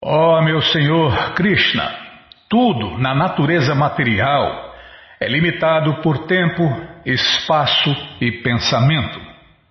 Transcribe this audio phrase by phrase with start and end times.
[0.00, 1.92] Ó oh, meu Senhor Krishna,
[2.48, 4.72] tudo na natureza material
[5.18, 6.62] é limitado por tempo,
[7.04, 9.20] espaço e pensamento,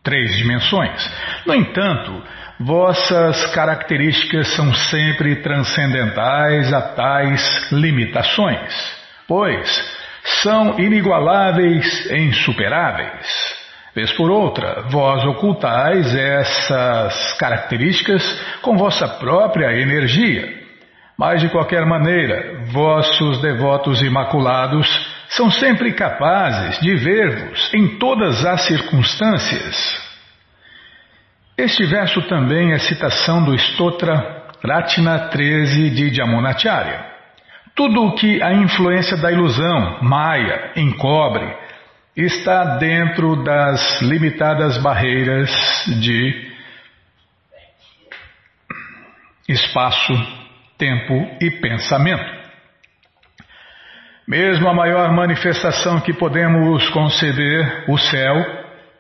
[0.04, 1.10] três dimensões.
[1.46, 2.22] No entanto,
[2.60, 8.74] vossas características são sempre transcendentais a tais limitações,
[9.30, 9.98] pois
[10.44, 13.57] são inigualáveis e insuperáveis.
[13.98, 18.24] Vez por outra, vós ocultais essas características
[18.62, 20.54] com vossa própria energia.
[21.18, 24.88] Mas de qualquer maneira, vossos devotos imaculados
[25.30, 29.76] são sempre capazes de ver-vos em todas as circunstâncias.
[31.58, 37.04] Este verso também é citação do Stotra Ratna 13 de Jamunacharya.
[37.74, 41.52] Tudo o que a influência da ilusão, Maya, encobre,
[42.18, 45.52] está dentro das limitadas barreiras
[46.02, 46.52] de
[49.48, 50.14] espaço,
[50.80, 52.36] tempo e pensamento.
[54.28, 58.36] Mesmo a maior manifestação que podemos conceber, o céu,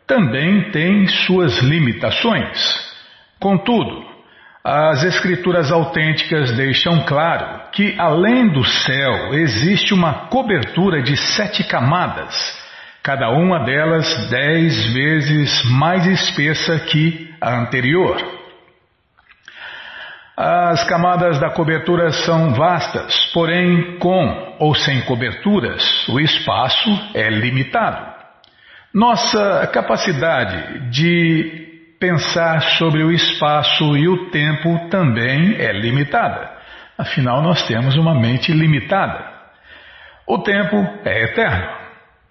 [0.05, 2.57] também tem suas limitações.
[3.39, 4.05] Contudo,
[4.63, 12.66] as escrituras autênticas deixam claro que, além do céu, existe uma cobertura de sete camadas
[13.07, 18.17] cada uma delas dez vezes mais espessa que a anterior.
[20.35, 28.13] As camadas da cobertura são vastas, porém, com ou sem coberturas, o espaço é limitado.
[28.93, 36.51] Nossa capacidade de pensar sobre o espaço e o tempo também é limitada.
[36.97, 39.31] Afinal, nós temos uma mente limitada.
[40.27, 41.86] O tempo é eterno.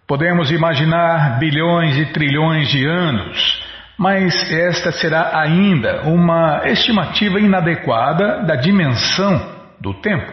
[0.07, 3.65] Podemos imaginar bilhões e trilhões de anos,
[3.99, 10.33] mas esta será ainda uma estimativa inadequada da dimensão do tempo.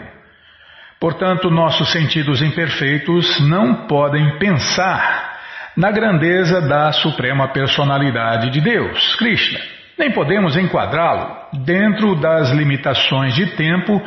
[0.99, 5.39] Portanto, nossos sentidos imperfeitos não podem pensar
[5.75, 9.59] na grandeza da Suprema Personalidade de Deus, Krishna.
[9.97, 11.35] Nem podemos enquadrá-lo
[11.65, 13.99] dentro das limitações de tempo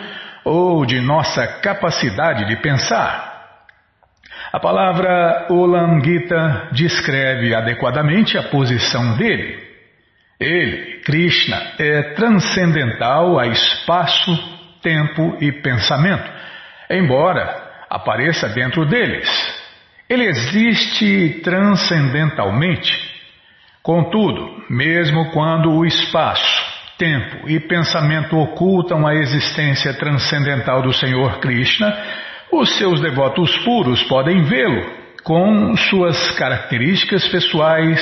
[0.44, 3.35] ou de nossa capacidade de pensar.
[4.52, 9.58] A palavra Olam Gita descreve adequadamente a posição dele.
[10.38, 14.32] Ele, Krishna, é transcendental a espaço,
[14.82, 16.30] tempo e pensamento,
[16.90, 19.28] embora apareça dentro deles.
[20.08, 23.14] Ele existe transcendentalmente.
[23.82, 26.64] Contudo, mesmo quando o espaço,
[26.98, 31.96] tempo e pensamento ocultam a existência transcendental do Senhor Krishna,
[32.52, 38.00] os seus devotos puros podem vê-lo com suas características pessoais,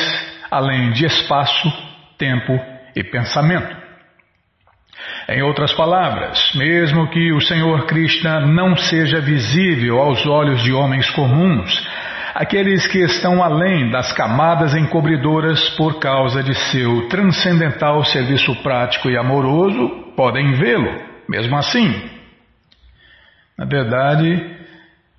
[0.50, 1.72] além de espaço,
[2.19, 2.53] tempo
[2.94, 3.84] e pensamento.
[5.28, 11.09] Em outras palavras, mesmo que o Senhor Krishna não seja visível aos olhos de homens
[11.11, 11.72] comuns,
[12.34, 19.16] aqueles que estão além das camadas encobridoras por causa de seu transcendental serviço prático e
[19.16, 22.14] amoroso podem vê-lo, mesmo assim.
[23.57, 24.57] Na verdade,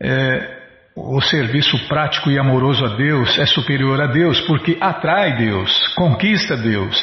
[0.01, 0.55] é,
[0.95, 6.55] o serviço prático e amoroso a Deus é superior a Deus porque atrai Deus, conquista
[6.55, 6.95] Deus.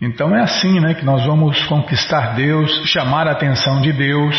[0.00, 4.36] Então é assim né, que nós vamos conquistar Deus, chamar a atenção de Deus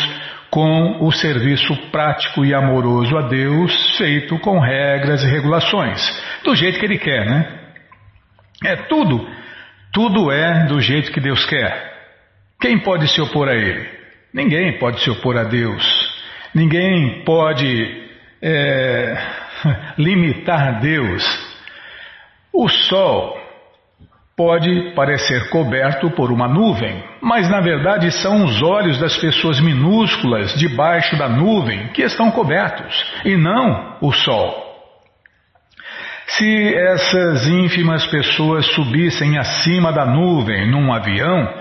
[0.50, 6.02] com o serviço prático e amoroso a Deus, feito com regras e regulações,
[6.44, 7.60] do jeito que Ele quer, né?
[8.64, 9.28] É tudo,
[9.94, 11.94] tudo é do jeito que Deus quer.
[12.60, 13.88] Quem pode se opor a Ele?
[14.34, 16.09] Ninguém pode se opor a Deus.
[16.54, 18.10] Ninguém pode
[18.42, 19.18] é,
[19.98, 21.24] limitar Deus.
[22.54, 23.38] O Sol
[24.36, 30.54] pode parecer coberto por uma nuvem, mas na verdade são os olhos das pessoas minúsculas
[30.56, 32.96] debaixo da nuvem que estão cobertos,
[33.26, 34.70] e não o Sol.
[36.26, 41.54] Se essas ínfimas pessoas subissem acima da nuvem num avião,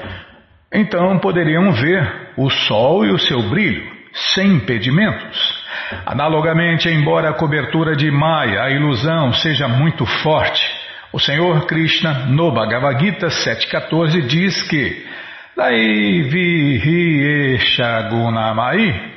[0.73, 5.65] então poderiam ver o Sol e o seu brilho sem impedimentos.
[6.05, 10.63] Analogamente, embora a cobertura de Maya, a ilusão, seja muito forte,
[11.13, 15.07] o Senhor Krishna, no Bhagavad Gita 7.14, diz que
[15.57, 19.13] Daivihi Esha Gunamai,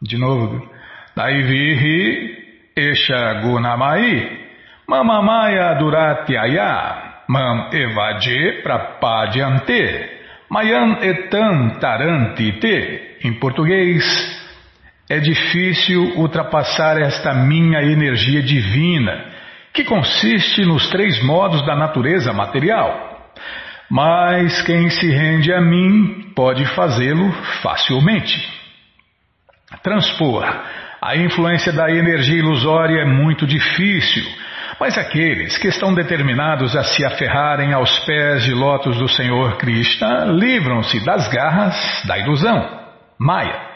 [0.00, 0.66] de novo,
[1.14, 2.36] Daivihi
[2.74, 4.40] Esha Gunamai,
[4.88, 10.21] Mamamaya Duratyaya, Mam Evaje Prapadyante,
[10.52, 14.04] Mayan Etam Tarantite, em português,
[15.08, 19.32] é difícil ultrapassar esta minha energia divina,
[19.72, 23.08] que consiste nos três modos da natureza material.
[23.90, 27.30] mas quem se rende a mim pode fazê-lo
[27.62, 28.46] facilmente.
[29.82, 30.44] Transpor
[31.00, 34.22] a influência da energia ilusória é muito difícil,
[34.80, 40.24] mas aqueles que estão determinados a se aferrarem aos pés de lótus do Senhor Krishna
[40.26, 42.80] livram-se das garras da ilusão,
[43.18, 43.72] Maya.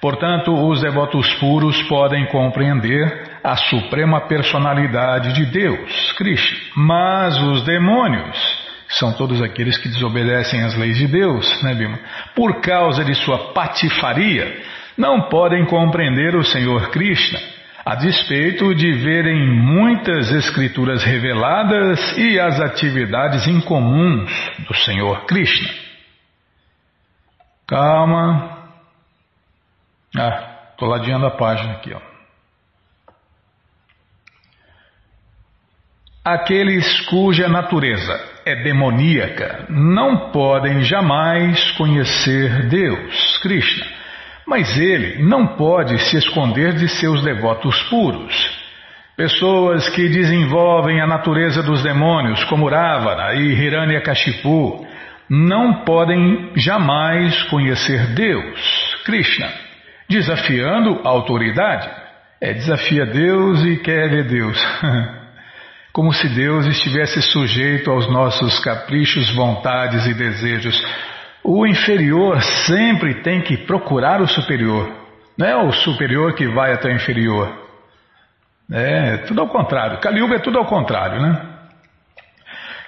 [0.00, 8.60] Portanto, os devotos puros podem compreender a suprema personalidade de Deus, Krishna, mas os demônios
[8.88, 11.98] são todos aqueles que desobedecem às leis de Deus, né, Bima?
[12.34, 14.62] Por causa de sua patifaria,
[14.96, 17.38] não podem compreender o Senhor Krishna,
[17.84, 24.30] a despeito de verem muitas escrituras reveladas e as atividades incomuns
[24.68, 25.68] do Senhor Krishna.
[27.66, 28.68] Calma,
[30.16, 31.92] ah, estou ladeando a página aqui.
[31.94, 32.00] Ó.
[36.24, 38.12] Aqueles cuja natureza
[38.44, 43.86] é demoníaca não podem jamais conhecer Deus, Krishna,
[44.50, 48.60] mas ele não pode se esconder de seus devotos puros.
[49.16, 54.86] Pessoas que desenvolvem a natureza dos demônios, como Ravana e Hiranyakashipu,
[55.30, 58.60] não podem jamais conhecer Deus,
[59.06, 59.70] Krishna
[60.10, 61.88] desafiando a autoridade.
[62.40, 64.60] É, desafia Deus e quer ver Deus.
[65.92, 70.80] Como se Deus estivesse sujeito aos nossos caprichos, vontades e desejos.
[71.42, 74.90] O inferior sempre tem que procurar o superior.
[75.36, 77.60] Não é o superior que vai até o inferior.
[78.70, 79.98] É, tudo ao contrário.
[79.98, 81.46] Kaliuga é tudo ao contrário, né?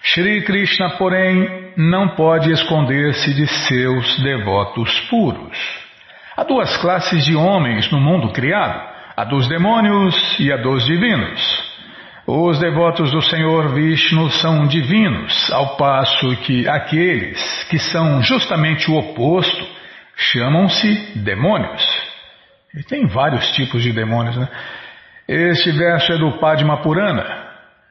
[0.02, 5.56] Shri Krishna, porém, não pode esconder-se de seus devotos puros.
[6.37, 8.82] Há duas classes de homens no mundo criado:
[9.16, 11.71] a dos demônios e a dos divinos.
[12.26, 18.96] Os devotos do Senhor Vishnu são divinos, ao passo que aqueles que são justamente o
[18.96, 19.66] oposto
[20.16, 21.82] chamam-se demônios.
[22.74, 24.48] E tem vários tipos de demônios, né?
[25.26, 27.42] Este verso é do Padma Purana.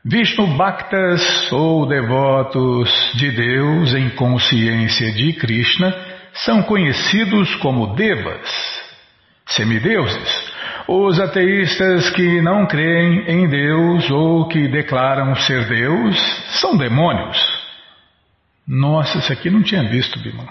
[0.04, 5.94] Vishnu Bhaktas, ou devotos de Deus em consciência de Krishna,
[6.34, 8.50] são conhecidos como devas,
[9.46, 10.51] semideuses.
[10.88, 16.18] Os ateístas que não creem em Deus ou que declaram ser Deus
[16.60, 17.38] são demônios.
[18.68, 20.48] Nossa, isso aqui não tinha visto, Bimão.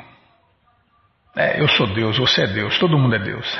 [1.37, 3.59] É, eu sou Deus, você é Deus, todo mundo é Deus.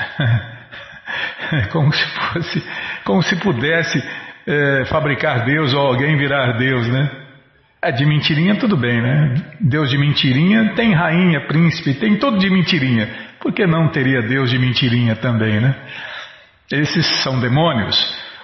[1.71, 2.63] como se fosse,
[3.03, 4.01] como se pudesse
[4.47, 7.09] é, fabricar Deus ou alguém virar Deus, né?
[7.83, 9.33] É, de mentirinha tudo bem, né?
[9.59, 13.09] Deus de mentirinha tem rainha, príncipe, tem tudo de mentirinha.
[13.39, 15.75] Por que não teria Deus de mentirinha também, né?
[16.71, 17.97] Esses são demônios.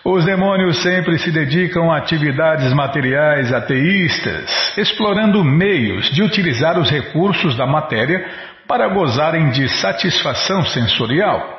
[0.03, 7.55] Os demônios sempre se dedicam a atividades materiais ateístas, explorando meios de utilizar os recursos
[7.55, 8.25] da matéria
[8.67, 11.55] para gozarem de satisfação sensorial.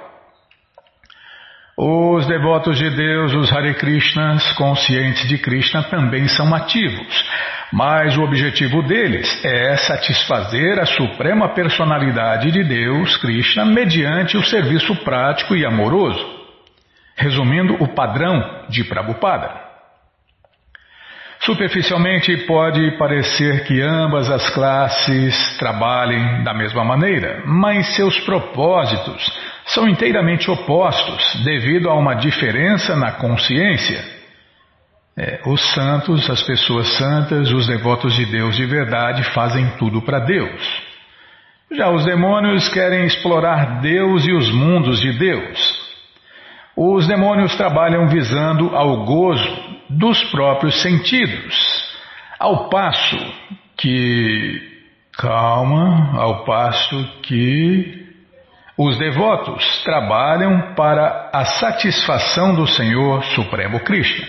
[1.76, 7.24] Os devotos de Deus, os Hare Krishnas, conscientes de Krishna, também são ativos,
[7.72, 14.96] mas o objetivo deles é satisfazer a suprema personalidade de Deus, Krishna, mediante o serviço
[14.96, 16.38] prático e amoroso.
[17.18, 19.68] Resumindo o padrão de Prabhupada.
[21.40, 29.25] Superficialmente pode parecer que ambas as classes trabalhem da mesma maneira, mas seus propósitos
[29.66, 34.04] são inteiramente opostos devido a uma diferença na consciência.
[35.16, 40.20] É, os santos, as pessoas santas, os devotos de Deus de verdade fazem tudo para
[40.20, 40.82] Deus.
[41.72, 45.88] Já os demônios querem explorar Deus e os mundos de Deus.
[46.80, 49.50] Os demônios trabalham visando ao gozo
[49.90, 51.92] dos próprios sentidos,
[52.38, 53.18] ao passo
[53.76, 54.78] que.
[55.18, 58.06] Calma, ao passo que.
[58.76, 64.28] Os devotos trabalham para a satisfação do Senhor Supremo Krishna.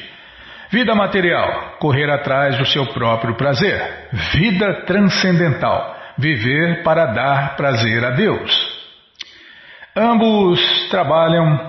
[0.71, 4.09] Vida material, correr atrás do seu próprio prazer.
[4.33, 8.79] Vida transcendental, viver para dar prazer a Deus.
[9.95, 11.68] Ambos trabalham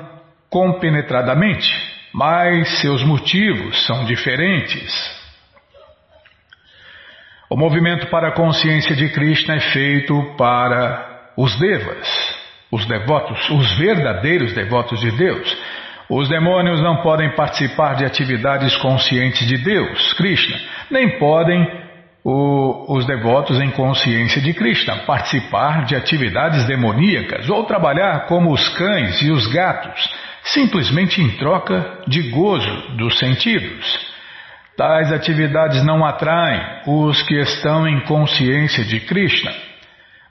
[0.50, 1.71] compenetradamente,
[2.12, 5.21] mas seus motivos são diferentes.
[7.49, 12.09] O movimento para a consciência de Krishna é feito para os devas,
[12.71, 15.57] os devotos, os verdadeiros devotos de Deus.
[16.09, 20.59] Os demônios não podem participar de atividades conscientes de Deus, Krishna,
[20.90, 21.64] nem podem
[22.25, 28.69] o, os devotos em consciência de Krishna participar de atividades demoníacas ou trabalhar como os
[28.71, 30.09] cães e os gatos,
[30.44, 34.11] simplesmente em troca de gozo dos sentidos.
[34.76, 39.52] Tais atividades não atraem os que estão em consciência de Krishna.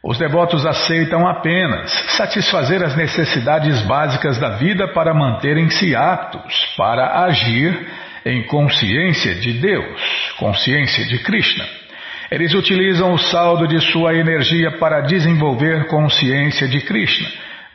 [0.01, 7.87] Os devotos aceitam apenas satisfazer as necessidades básicas da vida para manterem-se aptos para agir
[8.25, 11.65] em consciência de Deus, consciência de Krishna.
[12.31, 17.27] Eles utilizam o saldo de sua energia para desenvolver consciência de Krishna,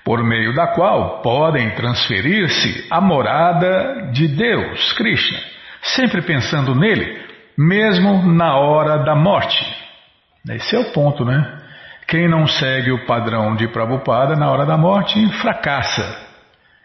[0.04, 5.38] por meio da qual podem transferir-se à morada de Deus, Krishna,
[5.80, 7.24] sempre pensando nele,
[7.56, 9.64] mesmo na hora da morte.
[10.50, 11.58] Esse é o ponto, né?
[12.06, 16.22] Quem não segue o padrão de Prabhupada na hora da morte fracassa.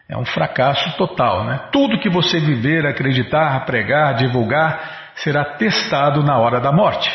[0.08, 1.60] É um fracasso total, né?
[1.70, 7.10] Tudo que você viver, acreditar, pregar, divulgar será testado na hora da morte.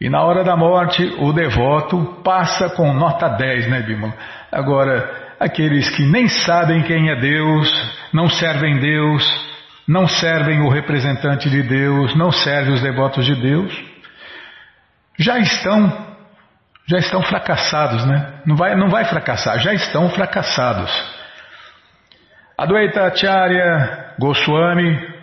[0.00, 4.14] E na hora da morte, o devoto passa com nota 10, né, Bimala?
[4.50, 7.70] Agora, aqueles que nem sabem quem é Deus,
[8.12, 9.22] não servem Deus,
[9.86, 13.72] não servem o representante de Deus, não servem os devotos de Deus,
[15.18, 16.14] já estão
[16.86, 18.42] já estão fracassados, né?
[18.44, 20.90] Não vai, não vai fracassar, já estão fracassados.
[22.58, 25.14] Adwaita Acharya Goswami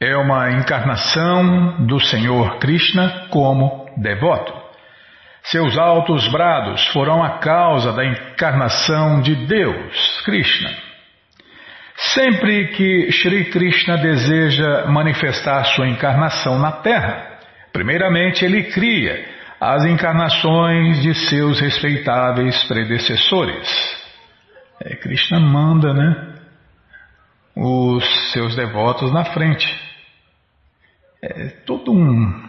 [0.00, 4.57] é uma encarnação do Senhor Krishna como devoto.
[5.44, 10.70] Seus altos brados foram a causa da encarnação de Deus, Krishna.
[11.96, 17.40] Sempre que Sri Krishna deseja manifestar sua encarnação na Terra,
[17.72, 19.26] primeiramente ele cria
[19.60, 23.68] as encarnações de seus respeitáveis predecessores.
[24.80, 26.34] É, Krishna manda, né,
[27.56, 29.66] os seus devotos na frente.
[31.20, 32.47] É todo um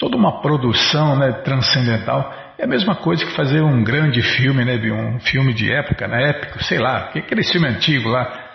[0.00, 2.34] toda uma produção né, transcendental.
[2.58, 6.30] É a mesma coisa que fazer um grande filme, né, um filme de época, né,
[6.30, 8.48] épico, sei lá, aquele filme antigo lá,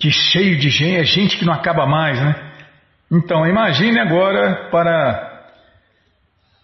[0.00, 2.34] que cheio de gente, é gente que não acaba mais, né?
[3.12, 5.44] Então, imagine agora para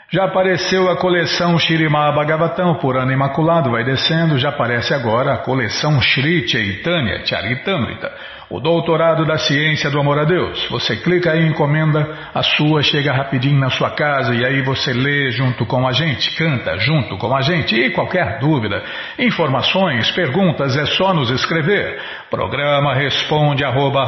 [0.09, 5.37] Já apareceu a coleção Shirimá Bhagavatam por ano imaculado, vai descendo, já aparece agora a
[5.39, 8.09] coleção Shri Chaitanya Charitamrita,
[8.49, 10.65] o doutorado da ciência do amor a Deus.
[10.69, 15.31] Você clica aí, encomenda, a sua chega rapidinho na sua casa e aí você lê
[15.31, 17.75] junto com a gente, canta junto com a gente.
[17.75, 18.81] E qualquer dúvida,
[19.19, 21.99] informações, perguntas, é só nos escrever.
[22.29, 24.07] Programa responde arroba,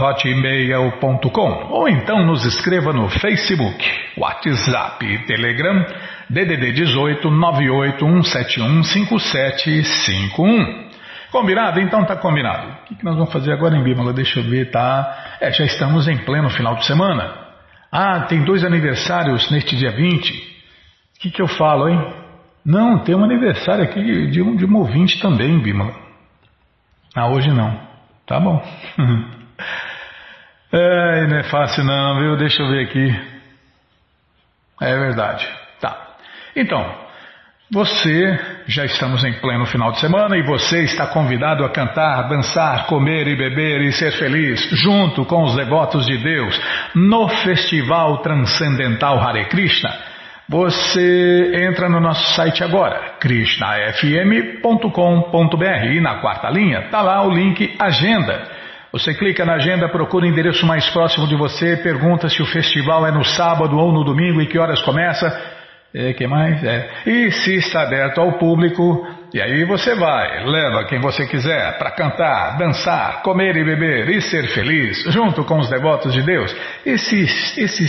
[1.69, 3.85] ou então nos escreva no Facebook,
[4.17, 5.85] WhatsApp, Telegram,
[6.29, 10.88] DDD 18 98171 5751.
[11.31, 11.79] Combinado?
[11.79, 12.67] Então tá combinado.
[12.67, 14.11] O que, que nós vamos fazer agora em Bímola?
[14.13, 15.37] Deixa eu ver, tá?
[15.39, 17.33] É, já estamos em pleno final de semana.
[17.91, 20.31] Ah, tem dois aniversários neste dia 20.
[20.31, 22.13] O que, que eu falo, hein?
[22.65, 25.93] Não, tem um aniversário aqui de um, de um ouvinte também, Bímola.
[27.15, 27.79] Ah, hoje não.
[28.25, 28.63] Tá bom.
[30.71, 32.37] é, não é fácil não, viu?
[32.37, 33.39] Deixa eu ver aqui.
[34.81, 35.47] É verdade.
[35.79, 36.15] Tá.
[36.55, 37.08] Então,
[37.71, 42.87] Você, já estamos em pleno final de semana e você está convidado a cantar, dançar,
[42.87, 46.59] comer e beber e ser feliz junto com os devotos de Deus
[46.95, 49.91] no Festival Transcendental Hare Krishna.
[50.49, 57.75] Você entra no nosso site agora, krishnafm.com.br e na quarta linha está lá o link
[57.77, 58.47] Agenda.
[58.91, 63.05] Você clica na agenda, procura o endereço mais próximo de você, pergunta se o festival
[63.05, 65.58] é no sábado ou no domingo e que horas começa
[65.93, 66.63] e que mais?
[66.63, 66.89] É.
[67.05, 71.91] E se está aberto ao público, e aí você vai, leva quem você quiser para
[71.91, 76.55] cantar, dançar, comer e beber e ser feliz, junto com os devotos de Deus.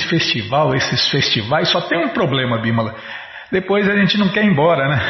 [0.05, 2.95] Festival, esses festivais só tem um problema, Bímola.
[3.53, 5.01] Depois a gente não quer ir embora, né?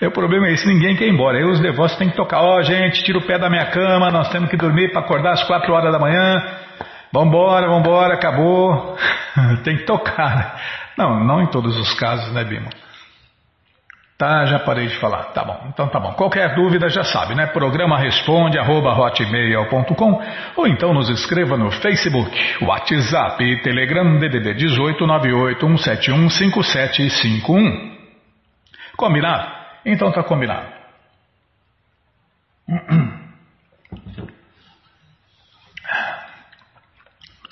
[0.06, 1.36] o problema é esse, ninguém quer ir embora.
[1.36, 4.10] Aí os devotos têm que tocar, ó oh, gente, tira o pé da minha cama,
[4.10, 6.42] nós temos que dormir para acordar às quatro horas da manhã.
[7.12, 8.96] Vambora, vambora, acabou.
[9.64, 10.83] tem que tocar.
[10.96, 12.70] Não, não em todos os casos, né, Bima?
[14.16, 15.24] Tá, já parei de falar.
[15.32, 16.12] Tá bom, então tá bom.
[16.12, 17.46] Qualquer dúvida já sabe, né?
[17.48, 20.22] Programa responde arroba hotmail.com
[20.56, 22.30] ou então nos escreva no Facebook,
[22.62, 27.94] WhatsApp e Telegram DDD 18 171 5751.
[28.96, 29.52] Combinado?
[29.84, 30.68] Então tá combinado.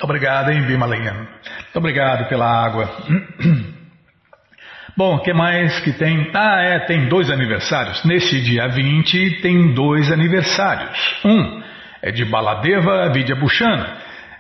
[0.01, 1.29] Obrigado, hein, Bimalinha.
[1.73, 2.87] Muito obrigado pela água.
[4.95, 6.31] Bom, o que mais que tem?
[6.35, 8.05] Ah, é, tem dois aniversários.
[8.05, 10.99] Neste dia 20 tem dois aniversários.
[11.25, 11.63] Um
[12.03, 13.87] é de Baladeva Vidyabhushana,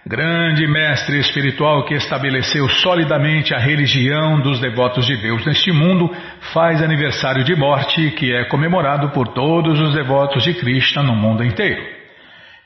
[0.07, 6.15] grande mestre espiritual que estabeleceu solidamente a religião dos devotos de Deus neste mundo,
[6.53, 11.43] faz aniversário de morte que é comemorado por todos os devotos de Krishna no mundo
[11.43, 12.02] inteiro.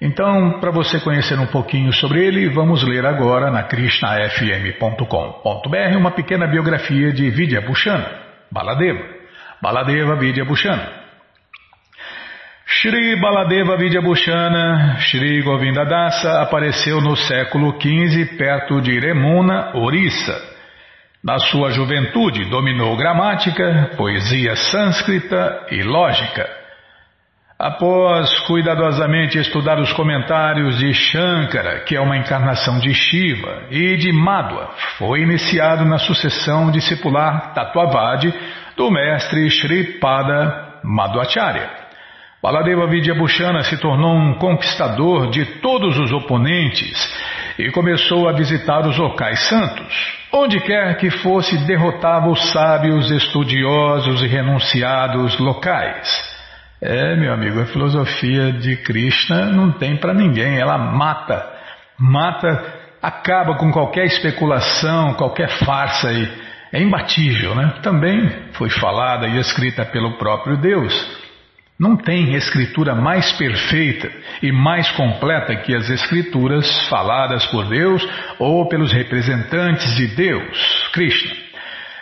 [0.00, 6.47] Então, para você conhecer um pouquinho sobre ele, vamos ler agora na krishnafm.com.br uma pequena
[6.47, 8.07] biografia de Vidya Bhushana,
[8.53, 9.03] Baladeva.
[9.62, 11.07] Baladeva Vidya Bhushana.
[12.67, 20.56] Shri Baladeva Vidya Bhushana, Shri Govindadasa apareceu no século XV perto de Remuna, Orissa.
[21.25, 26.66] Na sua juventude dominou gramática, poesia sânscrita e lógica.
[27.58, 34.12] Após cuidadosamente estudar os comentários de Shankara, que é uma encarnação de Shiva, e de
[34.12, 38.30] Madhva, foi iniciado na sucessão discipular Tatuavadi
[38.76, 41.71] do mestre Sripada Madhvacharya.
[42.42, 46.95] Baladeva Vidyabhushana se tornou um conquistador de todos os oponentes
[47.58, 50.19] e começou a visitar os locais santos.
[50.30, 56.25] Onde quer que fosse, derrotava os sábios, estudiosos e renunciados locais.
[56.80, 61.45] É, meu amigo, a filosofia de Krishna não tem para ninguém, ela mata,
[61.99, 62.65] mata,
[63.00, 66.28] acaba com qualquer especulação, qualquer farsa aí.
[66.73, 67.75] É imbatível, né?
[67.82, 70.93] Também foi falada e escrita pelo próprio Deus.
[71.78, 74.10] Não tem escritura mais perfeita
[74.43, 78.06] e mais completa que as escrituras faladas por Deus
[78.39, 81.46] ou pelos representantes de Deus, Krishna.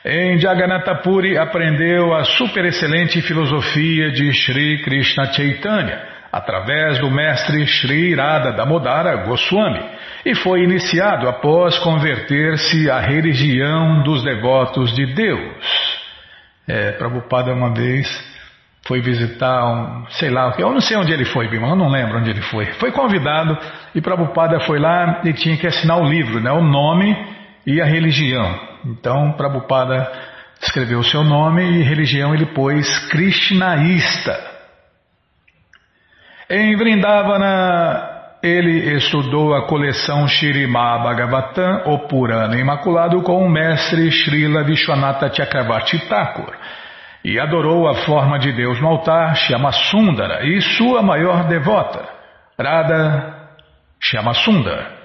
[0.06, 5.98] Em Jagannatha Puri aprendeu a superexcelente filosofia de Sri Krishna Chaitanya,
[6.30, 9.80] através do mestre Sri Radha Damodara Goswami,
[10.26, 15.54] e foi iniciado após converter-se à religião dos devotos de Deus.
[16.68, 18.06] É, Prabhupada uma vez
[18.86, 22.18] foi visitar um, sei lá, eu não sei onde ele foi, Bima, eu não lembro
[22.18, 22.66] onde ele foi.
[22.74, 23.56] Foi convidado
[23.94, 27.16] e Prabhupada foi lá e tinha que assinar o livro, né, o nome
[27.66, 28.73] e a religião.
[28.84, 30.10] Então, Prabhupada
[30.60, 34.52] escreveu o seu nome e religião ele pôs Krishnaísta.
[36.50, 38.10] Em Vrindavana,
[38.42, 45.98] ele estudou a coleção Shirimá Bhagavatam, o Purana Imaculado, com o mestre Srila Vishwanatha Chakravarti
[46.08, 46.54] Thakur
[47.24, 52.06] e adorou a forma de Deus no altar, Shyamasundara, e sua maior devota,
[52.60, 53.48] Radha
[53.98, 55.03] Shyamasundara.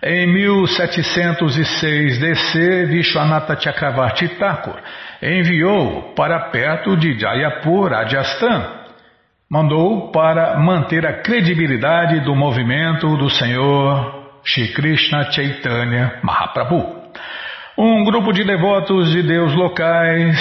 [0.00, 4.76] Em 1706 DC, Vishwanatha Chakravarti Thakur
[5.20, 8.76] enviou para perto de Jayapur, Rajasthan.
[9.50, 16.96] Mandou para manter a credibilidade do movimento do Senhor Shri Krishna Chaitanya Mahaprabhu.
[17.76, 20.36] Um grupo de devotos de Deus locais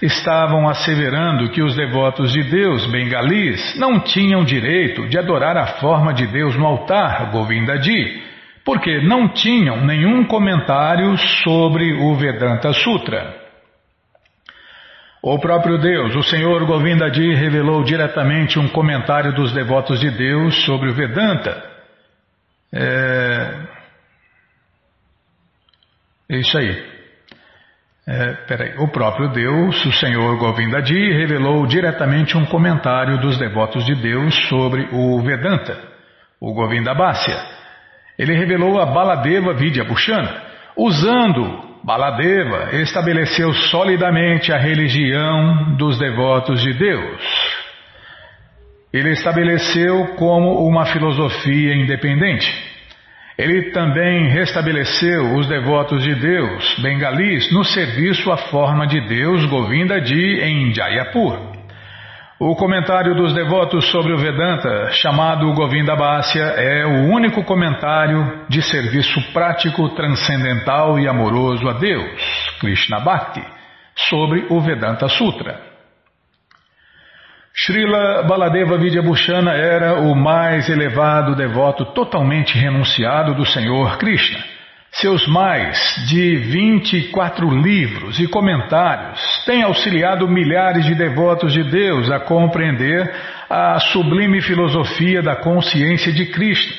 [0.00, 6.14] estavam asseverando que os devotos de Deus bengalis não tinham direito de adorar a forma
[6.14, 8.29] de Deus no altar Govindaji
[8.70, 13.34] porque não tinham nenhum comentário sobre o Vedanta Sutra.
[15.20, 20.88] O próprio Deus, o Senhor Govindaji, revelou diretamente um comentário dos devotos de Deus sobre
[20.88, 21.68] o Vedanta.
[22.72, 23.54] É,
[26.30, 26.90] é isso aí.
[28.06, 33.96] É, peraí, o próprio Deus, o Senhor Govindaji, revelou diretamente um comentário dos devotos de
[33.96, 35.76] Deus sobre o Vedanta,
[36.40, 37.59] o Govindabhasya.
[38.20, 40.42] Ele revelou a Baladeva Vidya Bhushana,
[40.76, 47.22] usando Baladeva, estabeleceu solidamente a religião dos devotos de Deus.
[48.92, 52.46] Ele estabeleceu como uma filosofia independente.
[53.38, 59.98] Ele também restabeleceu os devotos de Deus, bengalis, no serviço à forma de Deus Govinda
[60.04, 61.49] Ji em Jayapur.
[62.42, 68.62] O comentário dos devotos sobre o Vedanta, chamado Govinda Bhasya, é o único comentário de
[68.62, 73.44] serviço prático, transcendental e amoroso a Deus, Krishna Bhakti,
[73.94, 75.60] sobre o Vedanta Sutra.
[77.54, 84.59] Srila Baladeva Vidyabhushana era o mais elevado devoto totalmente renunciado do Senhor Krishna.
[84.92, 92.18] Seus mais de 24 livros e comentários têm auxiliado milhares de devotos de Deus a
[92.18, 93.08] compreender
[93.48, 96.74] a sublime filosofia da consciência de Krishna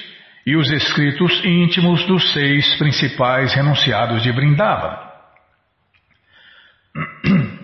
[0.46, 5.10] e os escritos íntimos dos seis principais renunciados de Brindava.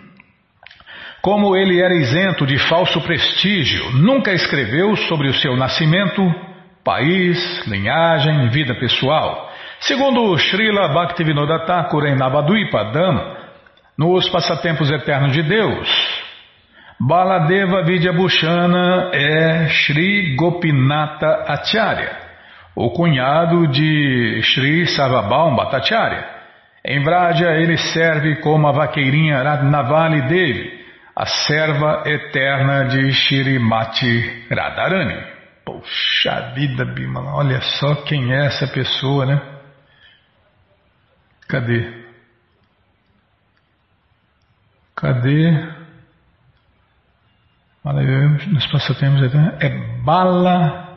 [1.21, 6.23] Como ele era isento de falso prestígio, nunca escreveu sobre o seu nascimento,
[6.85, 9.46] país, linhagem, vida pessoal.
[9.79, 12.91] Segundo Srila Bhaktivinoda Thakur em Navadvipa
[13.97, 15.87] nos Passatempos Eternos de Deus,
[16.99, 22.11] Baladeva Vidyabhushana é Sri Gopinata Acharya,
[22.75, 26.25] o cunhado de Sri Sarvabhaum Bhattacharya.
[26.83, 30.85] Em Vraja ele serve como a vaqueirinha Radnavali Devi,
[31.15, 35.21] a serva eterna de Shirimati Radharani.
[35.63, 39.56] Poxa vida, Bimala, olha só quem é essa pessoa, né?
[41.47, 42.05] Cadê?
[44.95, 45.77] Cadê?
[48.47, 49.21] Nos passatempos
[49.61, 49.69] é
[50.03, 50.87] Bala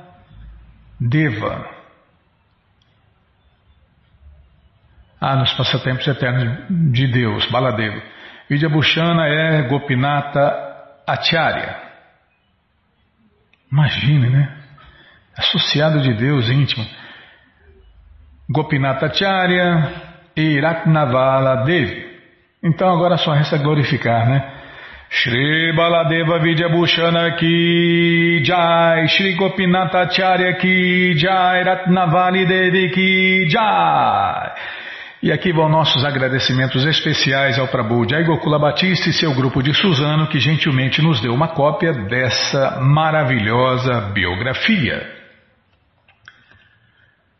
[0.98, 1.80] Deva.
[5.20, 8.02] Ah, nos passatempos eternos de Deus, Baladeva.
[8.48, 11.76] Vidyabhushana é Gopinata Acharya.
[13.70, 14.56] Imagine, né?
[15.36, 16.84] Associado de Deus íntimo.
[18.48, 20.09] Gopinata Acharya
[20.60, 22.04] Ratnavala Devi.
[22.62, 24.60] Então agora só resta glorificar, né?
[25.12, 34.52] Shri Baladeva Vidyabhushana ki Jai, Shri Gopinata Acharya ki Jai, Ratnavali Devi ki Jai.
[35.22, 39.74] E aqui vão nossos agradecimentos especiais ao Prabhu Jai Gokula Batista e seu grupo de
[39.74, 45.19] Suzano, que gentilmente nos deu uma cópia dessa maravilhosa biografia.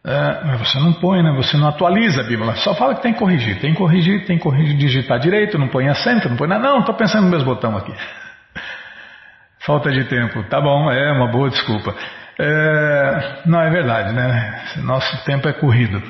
[0.04, 1.30] É, mas você não põe, né?
[1.36, 2.54] Você não atualiza a Bíblia.
[2.56, 3.60] Só fala que tem que corrigir.
[3.60, 6.62] Tem que corrigir, tem que corrigir, digitar direito, não põe acento, não põe nada.
[6.62, 7.92] Não, estou pensando no mesmo botão aqui.
[9.60, 10.42] Falta de tempo.
[10.44, 11.94] Tá bom, é uma boa desculpa.
[12.38, 14.62] É, não, é verdade, né?
[14.78, 16.02] Nosso tempo é corrido.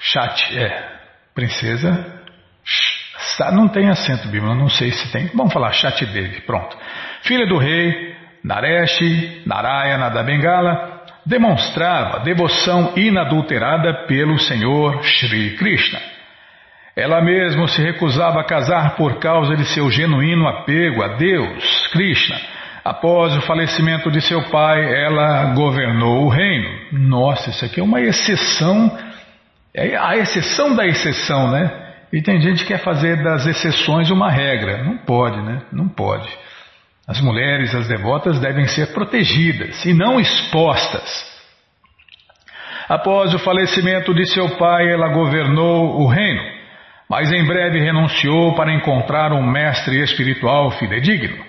[0.00, 0.88] Chat, é,
[1.34, 2.18] princesa,
[3.52, 5.74] não tem acento bíblico, não sei se tem, vamos falar
[6.14, 6.74] Devi, pronto.
[7.24, 16.00] Filha do rei Naresh, Narayana da Bengala, demonstrava devoção inadulterada pelo Senhor Sri Krishna.
[16.96, 22.36] Ela mesma se recusava a casar por causa de seu genuíno apego a Deus, Krishna.
[22.84, 26.68] Após o falecimento de seu pai, ela governou o reino.
[26.92, 28.98] Nossa, isso aqui é uma exceção,
[29.74, 31.70] é a exceção da exceção, né?
[32.12, 34.82] E tem gente que quer fazer das exceções uma regra.
[34.82, 35.62] Não pode, né?
[35.70, 36.28] Não pode.
[37.10, 41.28] As mulheres, as devotas, devem ser protegidas e não expostas.
[42.88, 46.40] Após o falecimento de seu pai, ela governou o reino,
[47.08, 51.44] mas em breve renunciou para encontrar um mestre espiritual fidedigno.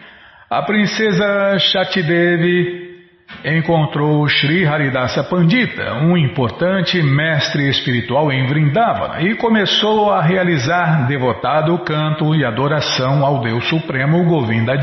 [0.49, 3.05] A princesa Shatidevi
[3.45, 11.77] encontrou Sri Haridasa Pandita, um importante mestre espiritual em Vrindavana, e começou a realizar devotado
[11.85, 14.75] canto e adoração ao Deus Supremo Govinda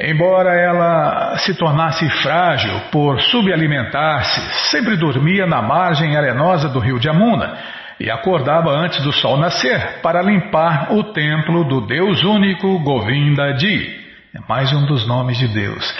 [0.00, 7.08] Embora ela se tornasse frágil por subalimentar-se, sempre dormia na margem arenosa do rio de
[7.08, 7.58] Amuna
[7.98, 13.98] e acordava antes do sol nascer para limpar o templo do Deus único Govinda Di.
[14.32, 15.92] É mais um dos nomes de Deus.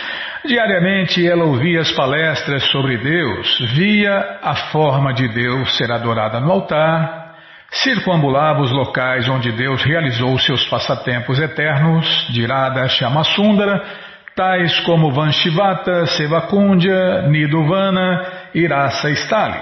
[0.45, 6.53] Diariamente ela ouvia as palestras sobre Deus, via a forma de Deus ser adorada no
[6.53, 7.28] altar,
[7.71, 12.87] circunambulava os locais onde Deus realizou seus passatempos eternos, de Radha
[14.35, 19.61] tais como Vanshivata, Sevakundya, Niduvana e Rasa Stali.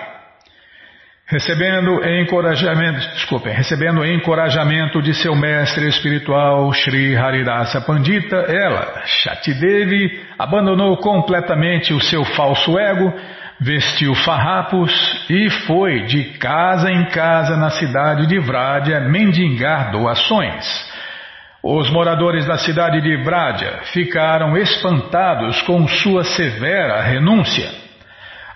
[1.28, 10.96] Recebendo encorajamento, desculpem, recebendo encorajamento de seu mestre espiritual Sri Haridasa Pandita, ela, Shatidevi, abandonou
[10.98, 13.12] completamente o seu falso ego,
[13.60, 14.92] vestiu farrapos
[15.30, 20.94] e foi de casa em casa na cidade de Vrádia mendigar doações.
[21.62, 27.68] Os moradores da cidade de Vrádia ficaram espantados com sua severa renúncia.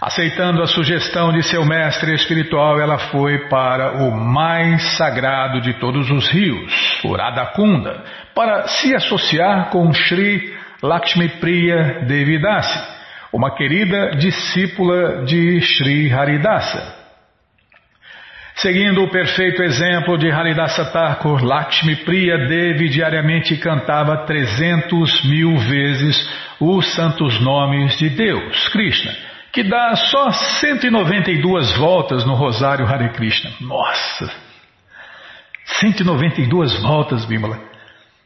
[0.00, 6.10] Aceitando a sugestão de seu mestre espiritual, ela foi para o mais sagrado de todos
[6.10, 6.72] os rios,
[7.04, 8.02] o Radakunda,
[8.34, 12.99] para se associar com Sri Lakshmi Priya Devidasi,
[13.32, 16.98] uma querida discípula de Sri Haridasa.
[18.56, 26.16] Seguindo o perfeito exemplo de Haridasa Thakur, Lakshmi Priya Devi diariamente cantava 300 mil vezes
[26.60, 33.52] os santos nomes de Deus, Krishna que dá só 192 voltas no Rosário Hare Krishna.
[33.60, 34.32] Nossa!
[35.80, 37.60] 192 voltas, Bímola.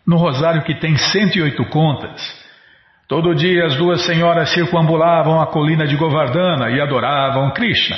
[0.06, 2.43] No Rosário que tem 108 contas.
[3.06, 7.96] Todo dia as duas senhoras circunambulavam a colina de Govardhana e adoravam Krishna.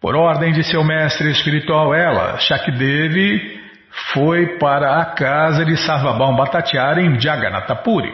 [0.00, 3.58] Por ordem de seu mestre espiritual, ela, Shakdevi,
[4.12, 8.12] foi para a casa de Sarvabhaum Bhattacharya em Jagannatha Puri.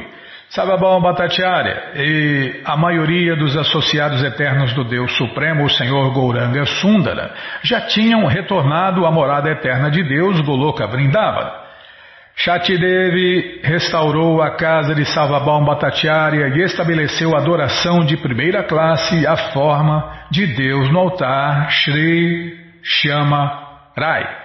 [0.48, 7.34] Sarvabhaum Bhattacharya e a maioria dos associados eternos do Deus Supremo, o Senhor Gouranga Sundara,
[7.62, 11.63] já tinham retornado à morada eterna de Deus, Goloka Vrindavana.
[12.36, 20.26] Shatidevi restaurou a casa de Sarvabhaum Bhattacharya e estabeleceu adoração de primeira classe à forma
[20.30, 23.62] de Deus no altar Sri Shama
[23.96, 24.44] Rai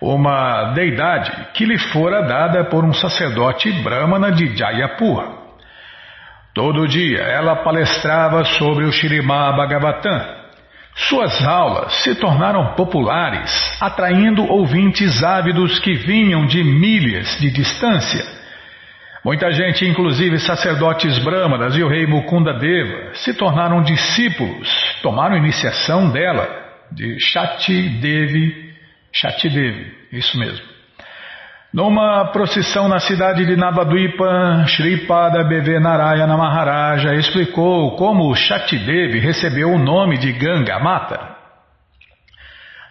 [0.00, 5.24] uma deidade que lhe fora dada por um sacerdote brahmana de Jayapur.
[6.54, 10.35] Todo dia ela palestrava sobre o Shirimá Bhagavatam.
[10.96, 18.24] Suas aulas se tornaram populares, atraindo ouvintes ávidos que vinham de milhas de distância.
[19.24, 24.68] Muita gente, inclusive sacerdotes brahmanas e o rei Mukunda Deva, se tornaram discípulos,
[25.02, 26.48] tomaram iniciação dela,
[26.92, 28.66] de Shati Devi
[29.16, 30.75] Shatidevi, isso mesmo.
[31.76, 39.78] Numa procissão na cidade de Navadvipa, Sripada Bv Narayana Maharaja explicou como Shatidevi recebeu o
[39.78, 41.36] nome de Ganga Mata.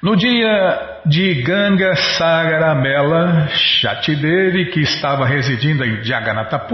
[0.04, 6.68] No dia de Ganga Sagaramela, Shatidevi, que estava residindo em Jagannatha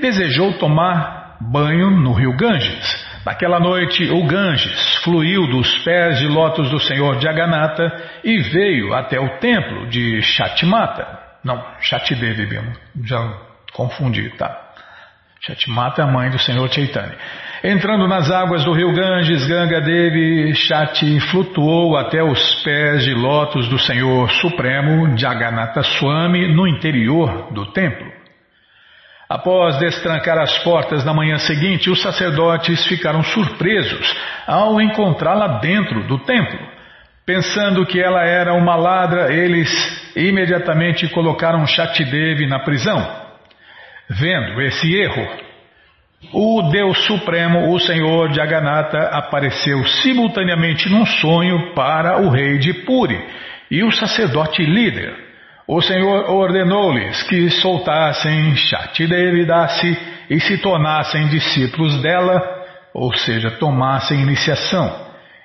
[0.00, 3.06] desejou tomar banho no rio Ganges.
[3.26, 7.92] Naquela noite, o Ganges fluiu dos pés de lótus do Senhor Jagannatha
[8.24, 11.23] e veio até o templo de Shatimata.
[11.44, 12.48] Não, Shatidevi,
[13.04, 13.34] já
[13.74, 14.64] confundi, tá?
[15.46, 17.18] Shatimata é a mãe do Senhor Chaitanya.
[17.62, 23.68] Entrando nas águas do rio Ganges, Ganga Devi Shati flutuou até os pés de lótus
[23.68, 28.10] do Senhor Supremo Jagannatha Swami no interior do templo.
[29.28, 36.18] Após destrancar as portas na manhã seguinte, os sacerdotes ficaram surpresos ao encontrá-la dentro do
[36.20, 36.73] templo.
[37.26, 39.70] Pensando que ela era uma ladra, eles
[40.14, 43.00] imediatamente colocaram Shatidevi na prisão.
[44.10, 45.26] Vendo esse erro,
[46.34, 53.18] o Deus Supremo, o Senhor Jagannatha, apareceu simultaneamente num sonho para o rei de Puri
[53.70, 55.14] e o sacerdote líder.
[55.66, 62.38] O Senhor ordenou-lhes que soltassem Shatidevidasi e se tornassem discípulos dela,
[62.92, 65.03] ou seja, tomassem iniciação.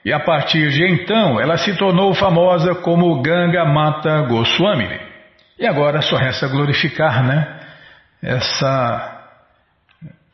[0.09, 4.89] E a partir de então ela se tornou famosa como Ganga Mata Goswami.
[5.59, 7.59] E agora só resta glorificar, né?
[8.19, 9.27] Essa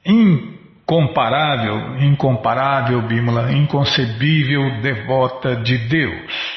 [0.05, 6.54] incomparável, incomparável Bímola, inconcebível devota de Deus.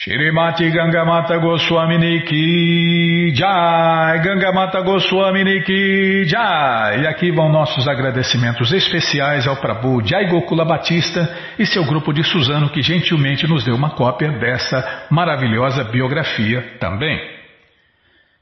[0.00, 7.02] Shrimati Gangamata Goswamini Ki Jai, Gangamata Goswamini Ki Jai.
[7.02, 12.22] E aqui vão nossos agradecimentos especiais ao Prabhu Jai Gokula Batista e seu grupo de
[12.22, 17.18] Suzano que gentilmente nos deu uma cópia dessa maravilhosa biografia também.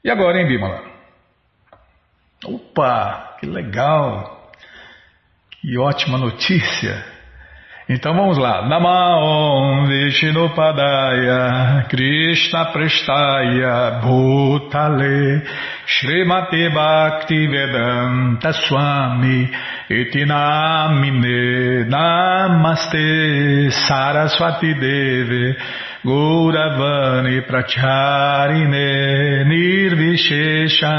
[0.03, 0.83] E agora, hein, Bimala?
[2.45, 4.51] Opa, que legal!
[5.59, 7.16] Que ótima notícia!
[7.89, 8.67] Então vamos lá.
[8.67, 15.41] Namaon Vishnupadaya Krishna Prestaya Bhutale
[15.85, 19.49] Srimati Bhakti Vedanta Swami
[19.89, 25.55] Itinamine Namaste Saraswati Deve
[26.03, 30.91] Gauravani Pracharine Nirvishesha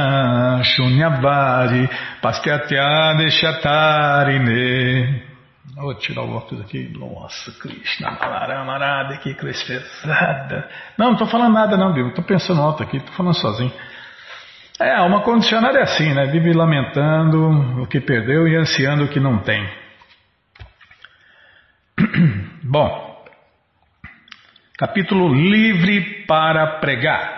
[0.65, 1.87] Shunyabhari
[2.23, 4.49] Pastyatya Deshatarine
[5.79, 6.93] Vou tirar o óculos aqui.
[6.99, 10.69] Nossa, Krishna, Malaramara, que cruz pesada.
[10.99, 12.09] Não, não estou falando nada não, Bíblia.
[12.09, 13.73] Estou pensando alto aqui, estou falando sozinho.
[14.81, 16.27] É, uma condicionada é assim, né?
[16.27, 19.69] Vive lamentando o que perdeu e ansiando o que não tem.
[22.65, 23.25] Bom,
[24.77, 27.38] capítulo livre para pregar.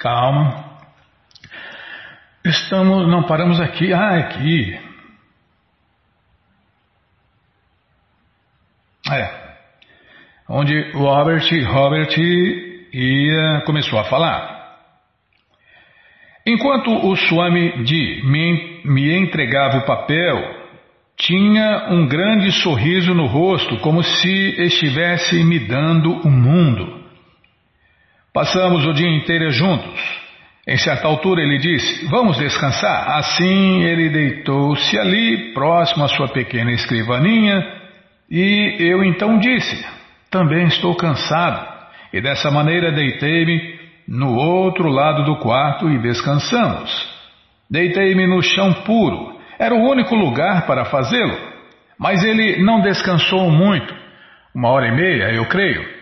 [0.00, 0.78] Calma.
[2.44, 3.92] Estamos, não paramos aqui.
[3.92, 4.78] Ah, aqui.
[9.10, 9.38] É.
[10.48, 12.16] Onde Robert, Robert
[12.92, 14.58] ia, começou a falar.
[16.46, 20.58] Enquanto o Swami de me, me entregava o papel,
[21.16, 26.97] tinha um grande sorriso no rosto, como se estivesse me dando o um mundo.
[28.32, 30.18] Passamos o dia inteiro juntos.
[30.66, 33.16] Em certa altura ele disse: Vamos descansar.
[33.16, 37.66] Assim ele deitou-se ali, próximo à sua pequena escrivaninha,
[38.30, 39.86] e eu então disse:
[40.30, 41.66] Também estou cansado.
[42.12, 47.08] E dessa maneira deitei-me no outro lado do quarto e descansamos.
[47.70, 49.38] Deitei-me no chão puro.
[49.58, 51.36] Era o único lugar para fazê-lo.
[51.98, 53.94] Mas ele não descansou muito.
[54.54, 55.97] Uma hora e meia, eu creio.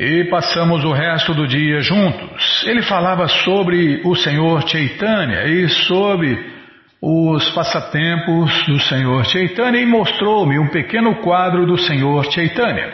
[0.00, 2.64] E passamos o resto do dia juntos.
[2.68, 6.38] Ele falava sobre o Senhor Chaitanya e sobre
[7.02, 12.92] os passatempos do Senhor Chaitanya e mostrou-me um pequeno quadro do Senhor Chaitanya.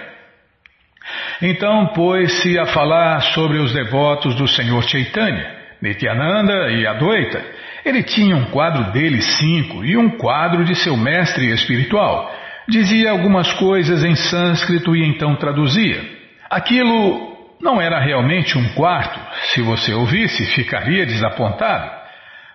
[1.43, 7.45] Então pôs-se a falar sobre os devotos do Senhor Chaitanya, Nityananda e Adwaita.
[7.85, 12.35] Ele tinha um quadro dele cinco e um quadro de seu mestre espiritual.
[12.67, 16.13] Dizia algumas coisas em sânscrito e então traduzia.
[16.51, 19.19] Aquilo não era realmente um quarto.
[19.53, 22.05] Se você ouvisse, ficaria desapontado.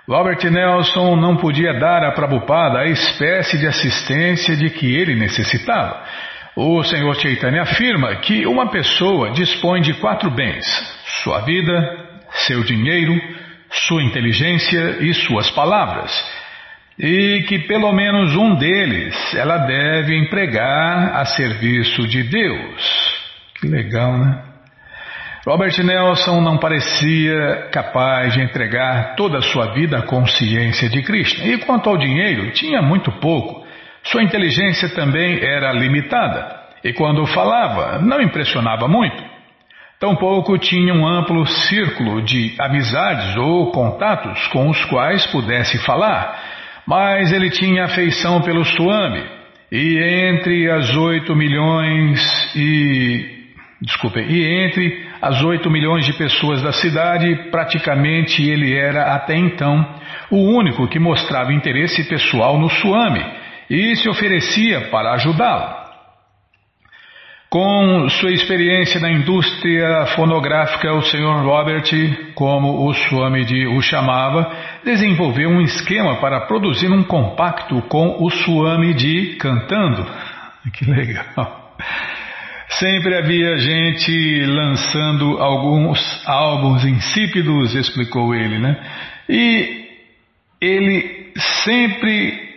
[0.07, 6.03] Robert Nelson não podia dar a Prabhupada a espécie de assistência de que ele necessitava.
[6.55, 10.65] O Senhor Chaitanya afirma que uma pessoa dispõe de quatro bens:
[11.23, 12.07] sua vida,
[12.47, 13.13] seu dinheiro,
[13.71, 16.11] sua inteligência e suas palavras.
[16.97, 23.18] E que pelo menos um deles ela deve empregar a serviço de Deus.
[23.59, 24.43] Que legal, né?
[25.45, 31.45] Robert Nelson não parecia capaz de entregar toda a sua vida à consciência de Krishna.
[31.45, 33.65] E quanto ao dinheiro, tinha muito pouco.
[34.03, 36.59] Sua inteligência também era limitada.
[36.83, 39.23] E quando falava, não impressionava muito.
[39.99, 46.37] Tampouco tinha um amplo círculo de amizades ou contatos com os quais pudesse falar.
[46.85, 49.23] Mas ele tinha afeição pelo Swami.
[49.71, 49.97] E
[50.29, 53.38] entre as oito milhões e
[53.81, 59.85] Desculpe, e entre as 8 milhões de pessoas da cidade, praticamente ele era até então
[60.29, 63.23] o único que mostrava interesse pessoal no Swami
[63.69, 65.79] e se oferecia para ajudá-lo.
[67.49, 71.41] Com sua experiência na indústria fonográfica, o Sr.
[71.41, 71.89] Robert,
[72.35, 74.51] como o Swamiji o chamava,
[74.83, 80.05] desenvolveu um esquema para produzir um compacto com o Swamiji cantando.
[80.73, 81.73] Que legal!
[82.69, 88.77] Sempre havia gente lançando alguns álbuns insípidos, explicou ele, né?
[89.27, 89.87] E
[90.61, 91.33] ele
[91.65, 92.47] sempre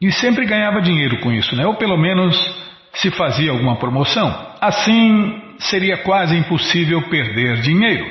[0.00, 1.66] e sempre ganhava dinheiro com isso, né?
[1.66, 2.36] Ou pelo menos
[2.94, 4.28] se fazia alguma promoção.
[4.60, 8.06] Assim seria quase impossível perder dinheiro.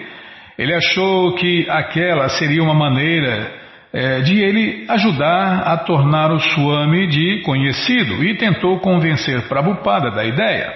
[0.57, 7.07] Ele achou que aquela seria uma maneira é, de ele ajudar a tornar o Swami
[7.07, 10.73] de conhecido e tentou convencer Prabhupada da ideia.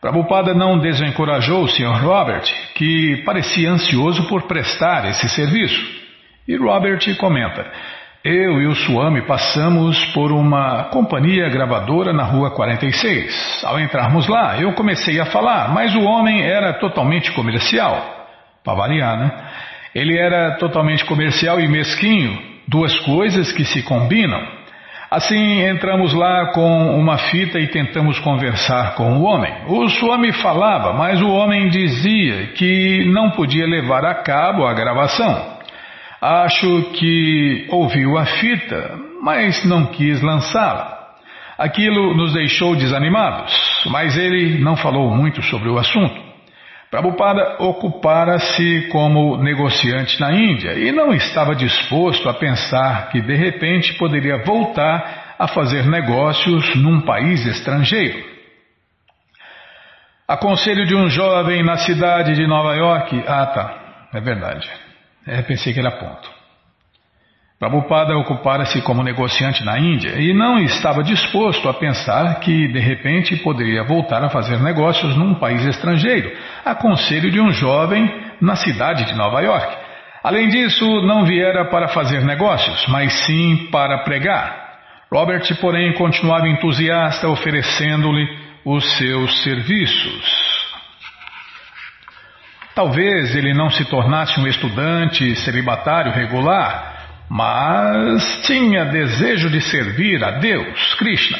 [0.00, 2.02] Prabhupada não desencorajou o Sr.
[2.02, 6.02] Robert, que parecia ansioso por prestar esse serviço.
[6.48, 7.70] E Robert comenta:
[8.24, 13.64] eu e o Suami passamos por uma companhia gravadora na rua 46.
[13.64, 18.28] Ao entrarmos lá, eu comecei a falar, mas o homem era totalmente comercial.
[18.62, 19.32] Para variar, né?
[19.94, 24.40] Ele era totalmente comercial e mesquinho, duas coisas que se combinam.
[25.10, 29.52] Assim, entramos lá com uma fita e tentamos conversar com o homem.
[29.66, 35.58] O Suami falava, mas o homem dizia que não podia levar a cabo a gravação.
[36.18, 41.02] Acho que ouviu a fita, mas não quis lançá-la.
[41.58, 43.52] Aquilo nos deixou desanimados,
[43.90, 46.31] mas ele não falou muito sobre o assunto.
[46.92, 53.94] Prabhupada ocupara-se como negociante na Índia e não estava disposto a pensar que de repente
[53.94, 58.22] poderia voltar a fazer negócios num país estrangeiro.
[60.28, 63.24] Aconselho de um jovem na cidade de Nova York.
[63.26, 64.70] Ah, tá, é verdade.
[65.26, 66.30] É, pensei que era ponto.
[67.62, 73.36] Prabhupada ocupara-se como negociante na Índia e não estava disposto a pensar que, de repente,
[73.36, 79.04] poderia voltar a fazer negócios num país estrangeiro, a conselho de um jovem na cidade
[79.04, 79.76] de Nova York.
[80.24, 84.80] Além disso, não viera para fazer negócios, mas sim para pregar.
[85.12, 88.26] Robert, porém, continuava entusiasta, oferecendo-lhe
[88.64, 90.62] os seus serviços.
[92.74, 96.91] Talvez ele não se tornasse um estudante celibatário regular,
[97.34, 101.38] mas tinha desejo de servir a Deus, Krishna.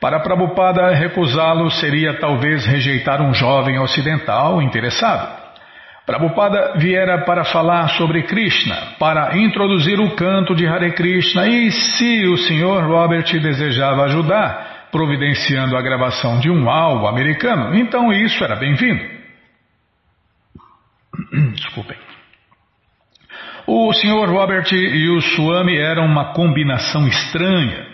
[0.00, 5.38] Para Prabhupada, recusá-lo seria talvez rejeitar um jovem ocidental interessado.
[6.04, 12.26] Prabhupada viera para falar sobre Krishna, para introduzir o canto de Hare Krishna e, se
[12.26, 12.88] o Sr.
[12.88, 19.04] Robert desejava ajudar, providenciando a gravação de um álbum americano, então isso era bem-vindo.
[21.54, 21.99] Desculpem.
[23.66, 24.28] O Sr.
[24.28, 27.86] Robert e o Swami eram uma combinação estranha.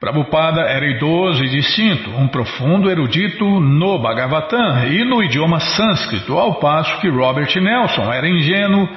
[0.00, 6.60] Prabhupada era idoso e distinto, um profundo erudito no Bhagavatam e no idioma sânscrito, ao
[6.60, 8.88] passo que Robert Nelson era ingênuo,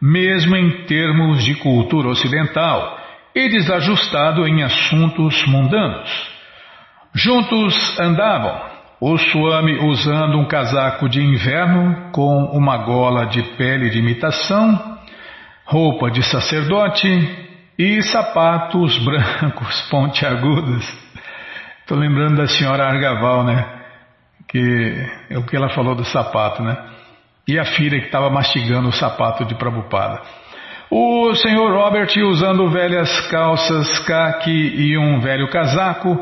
[0.00, 2.98] mesmo em termos de cultura ocidental,
[3.34, 6.30] e desajustado em assuntos mundanos.
[7.14, 8.60] Juntos andavam,
[9.00, 14.98] o Swami usando um casaco de inverno com uma gola de pele de imitação,
[15.70, 17.08] roupa de sacerdote
[17.78, 20.84] e sapatos brancos pontiagudos.
[21.80, 23.64] Estou lembrando da senhora Argaval, né?
[24.48, 26.76] Que é o que ela falou do sapato, né?
[27.46, 30.20] E a filha que estava mastigando o sapato de Prabhupada.
[30.90, 36.18] O senhor Robert usando velhas calças caqui e um velho casaco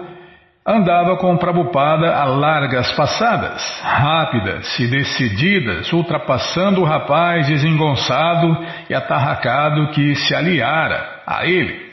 [0.68, 8.54] andava com Prabhupada a largas passadas, rápidas e decididas, ultrapassando o rapaz desengonçado
[8.90, 11.88] e atarracado que se aliara a ele.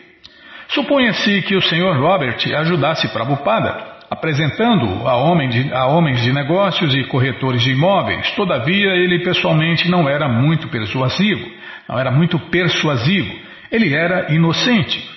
[0.68, 1.98] Supunha-se que o Sr.
[1.98, 3.78] Robert ajudasse Prabhupada,
[4.10, 8.30] apresentando-o a, homem a homens de negócios e corretores de imóveis.
[8.32, 11.50] Todavia, ele pessoalmente não era muito persuasivo,
[11.88, 13.34] não era muito persuasivo.
[13.72, 15.15] Ele era inocente.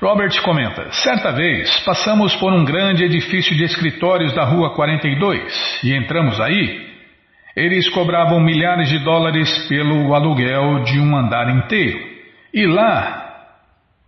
[0.00, 5.92] Robert comenta: Certa vez passamos por um grande edifício de escritórios da Rua 42 e
[5.92, 6.86] entramos aí.
[7.56, 11.98] Eles cobravam milhares de dólares pelo aluguel de um andar inteiro.
[12.54, 13.46] E lá,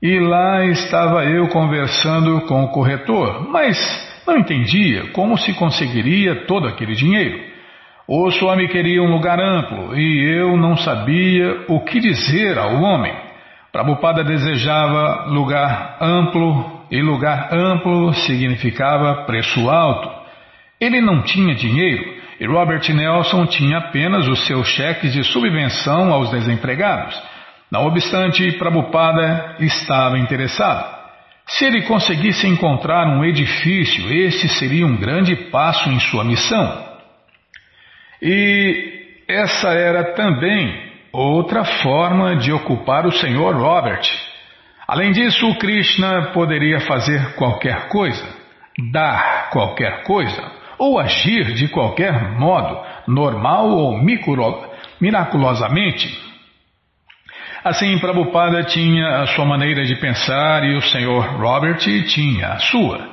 [0.01, 3.77] e lá estava eu conversando com o corretor, mas
[4.25, 7.41] não entendia como se conseguiria todo aquele dinheiro.
[8.07, 13.30] O Swami queria um lugar amplo e eu não sabia o que dizer ao homem.
[13.73, 20.11] Prabhupada desejava lugar amplo e lugar amplo significava preço alto.
[20.81, 26.31] Ele não tinha dinheiro e Robert Nelson tinha apenas os seus cheques de subvenção aos
[26.31, 27.21] desempregados.
[27.71, 30.99] Não obstante, Prabhupada estava interessado.
[31.47, 36.91] Se ele conseguisse encontrar um edifício, este seria um grande passo em sua missão.
[38.23, 44.03] E essa era também outra forma de ocupar o Senhor Robert.
[44.87, 48.27] Além disso, o Krishna poderia fazer qualquer coisa,
[48.93, 50.43] dar qualquer coisa,
[50.79, 54.01] ou agir de qualquer modo, normal ou
[55.01, 56.31] miraculosamente.
[57.63, 63.07] Assim, Prabhupada tinha a sua maneira de pensar e o Senhor Robert tinha a sua.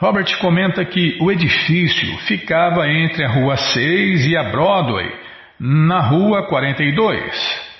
[0.00, 5.12] Robert comenta que o edifício ficava entre a Rua 6 e a Broadway,
[5.60, 7.70] na Rua 42.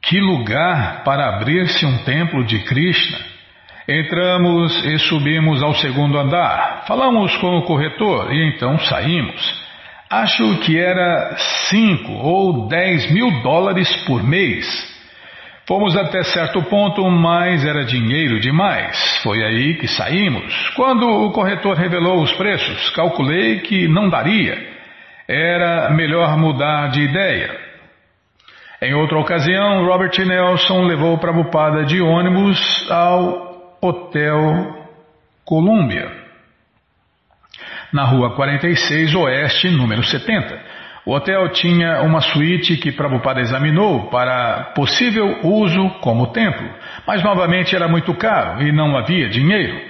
[0.00, 3.18] Que lugar para abrir-se um templo de Krishna!
[3.88, 6.84] Entramos e subimos ao segundo andar.
[6.86, 9.60] Falamos com o corretor e então saímos.
[10.08, 11.34] Acho que era
[11.68, 14.88] cinco ou dez mil dólares por mês.
[15.66, 19.20] Fomos até certo ponto, mas era dinheiro demais.
[19.22, 20.70] Foi aí que saímos.
[20.76, 24.79] Quando o corretor revelou os preços, calculei que não daria.
[25.28, 27.70] Era melhor mudar de ideia.
[28.82, 34.86] Em outra ocasião, Robert Nelson levou Prabhupada de ônibus ao Hotel
[35.44, 36.10] Columbia,
[37.92, 40.80] na rua 46 Oeste, número 70.
[41.04, 46.68] O hotel tinha uma suíte que Prabhupada examinou para possível uso como templo,
[47.06, 49.80] mas novamente era muito caro e não havia dinheiro.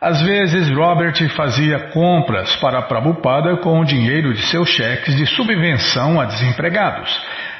[0.00, 6.20] Às vezes, Robert fazia compras para Prabhupada com o dinheiro de seus cheques de subvenção
[6.20, 7.10] a desempregados.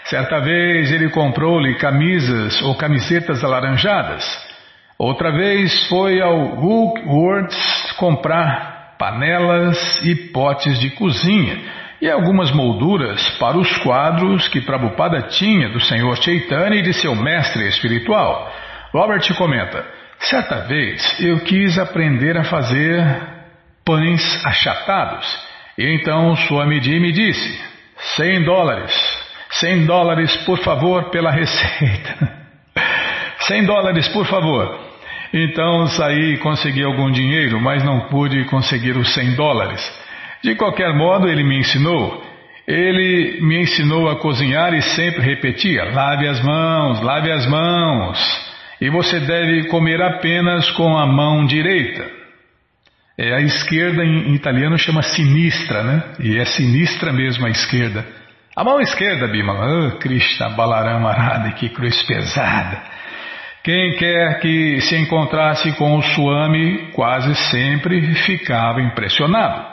[0.05, 4.25] Certa vez ele comprou-lhe camisas ou camisetas alaranjadas.
[4.97, 11.59] Outra vez foi ao Woolworths comprar panelas e potes de cozinha
[12.01, 17.17] e algumas molduras para os quadros que Prabhupada tinha do Senhor Chaitanya e de seu
[17.17, 18.53] mestre espiritual.
[18.93, 19.85] Robert comenta:
[20.21, 23.05] certa vez eu quis aprender a fazer
[23.85, 25.27] pães achatados.
[25.77, 27.65] E então Swamiji me disse:
[28.17, 28.93] 100 dólares,
[29.51, 32.37] 100 dólares por favor pela receita.
[33.41, 34.89] 100 dólares por favor.
[35.33, 40.09] Então saí e consegui algum dinheiro, mas não pude conseguir os 100 dólares.
[40.43, 42.23] De qualquer modo, ele me ensinou.
[42.67, 48.48] Ele me ensinou a cozinhar e sempre repetia: lave as mãos, lave as mãos.
[48.81, 52.19] E você deve comer apenas com a mão direita.
[53.19, 56.03] É, a esquerda em italiano chama sinistra, né?
[56.21, 58.07] E é sinistra mesmo a esquerda.
[58.55, 59.89] A mão esquerda, Bimala.
[59.89, 62.83] Oh, Krishna Balarama Radha, que cruz pesada.
[63.65, 69.67] Quem quer que se encontrasse com o Swami quase sempre ficava impressionado.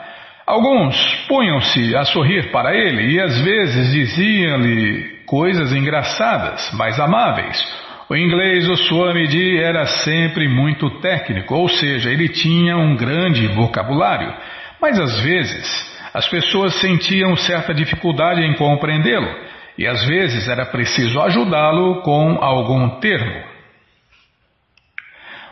[0.44, 0.96] Alguns
[1.28, 7.85] punham-se a sorrir para ele e às vezes diziam-lhe coisas engraçadas, mas amáveis.
[8.08, 14.32] O inglês, o Swamiji, era sempre muito técnico, ou seja, ele tinha um grande vocabulário.
[14.80, 19.28] Mas às vezes as pessoas sentiam certa dificuldade em compreendê-lo
[19.76, 23.42] e às vezes era preciso ajudá-lo com algum termo.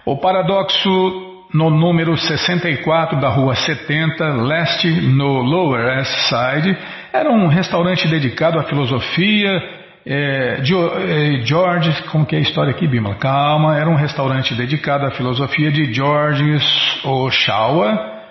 [0.07, 6.77] O paradoxo no número 64 da rua 70, leste, no Lower East Side.
[7.13, 9.74] Era um restaurante dedicado à filosofia.
[10.07, 13.15] É, é George, como que é a história aqui, Bima?
[13.15, 16.59] Calma, era um restaurante dedicado à filosofia de George
[17.05, 18.23] Oshawa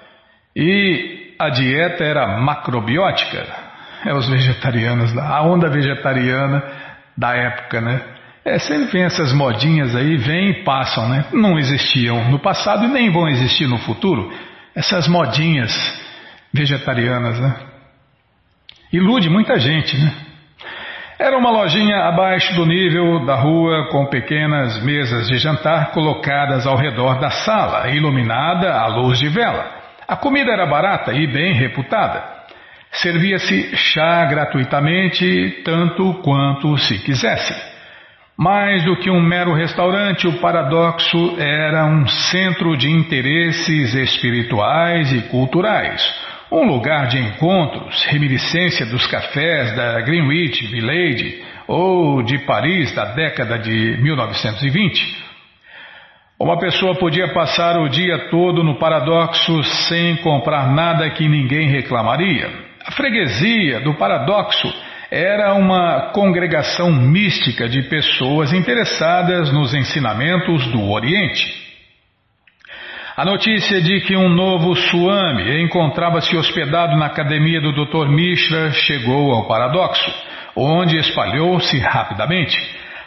[0.55, 3.45] e a dieta era macrobiótica.
[4.05, 6.61] É os vegetarianos, a onda vegetariana
[7.17, 8.01] da época, né?
[8.45, 11.25] É, sempre vem essas modinhas aí, vêm e passam, né?
[11.31, 14.31] Não existiam no passado e nem vão existir no futuro.
[14.75, 15.71] Essas modinhas
[16.53, 17.55] vegetarianas, né?
[18.91, 20.13] Ilude muita gente, né?
[21.19, 26.75] Era uma lojinha abaixo do nível da rua, com pequenas mesas de jantar colocadas ao
[26.75, 29.65] redor da sala, iluminada à luz de vela.
[30.07, 32.23] A comida era barata e bem reputada.
[32.91, 37.53] Servia-se chá gratuitamente, tanto quanto se quisesse.
[38.37, 45.21] Mais do que um mero restaurante, o paradoxo era um centro de interesses espirituais e
[45.29, 46.01] culturais,
[46.53, 53.57] um lugar de encontros, reminiscência dos cafés da Greenwich Village ou de Paris da década
[53.57, 55.23] de 1920.
[56.39, 62.51] Uma pessoa podia passar o dia todo no paradoxo sem comprar nada que ninguém reclamaria.
[62.85, 64.71] A freguesia do paradoxo
[65.09, 71.62] era uma congregação mística de pessoas interessadas nos ensinamentos do Oriente.
[73.15, 78.09] A notícia de que um novo Swami encontrava-se hospedado na academia do Dr.
[78.09, 80.11] Mishra chegou ao paradoxo,
[80.55, 82.57] onde espalhou-se rapidamente.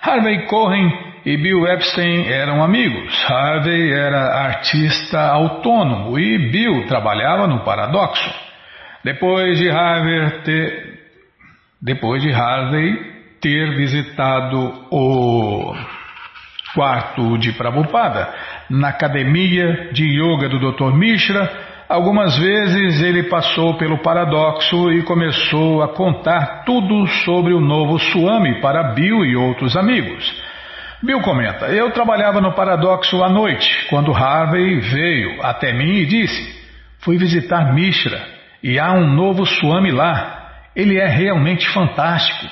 [0.00, 3.12] Harvey Cohen e Bill Epstein eram amigos.
[3.28, 8.30] Harvey era artista autônomo e Bill trabalhava no paradoxo.
[9.02, 10.98] Depois de Harvey ter
[11.82, 12.94] depois de Harvey
[13.40, 15.74] ter visitado o
[16.76, 18.34] quarto de Prabhupada,
[18.68, 20.94] na academia de yoga do Dr.
[20.94, 21.50] Mishra,
[21.88, 28.60] algumas vezes ele passou pelo paradoxo e começou a contar tudo sobre o novo Swami
[28.60, 30.30] para Bill e outros amigos.
[31.02, 36.62] Bill comenta: Eu trabalhava no paradoxo à noite, quando Harvey veio até mim e disse:
[36.98, 38.20] Fui visitar Mishra
[38.62, 40.34] e há um novo Swami lá.
[40.74, 42.46] Ele é realmente fantástico.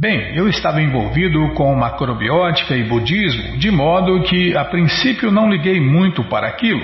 [0.00, 5.80] Bem, eu estava envolvido com macrobiótica e budismo, de modo que a princípio não liguei
[5.80, 6.80] muito para aquilo.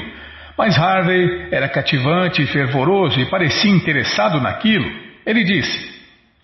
[0.59, 4.85] Mas Harvey era cativante e fervoroso e parecia interessado naquilo.
[5.25, 5.95] Ele disse: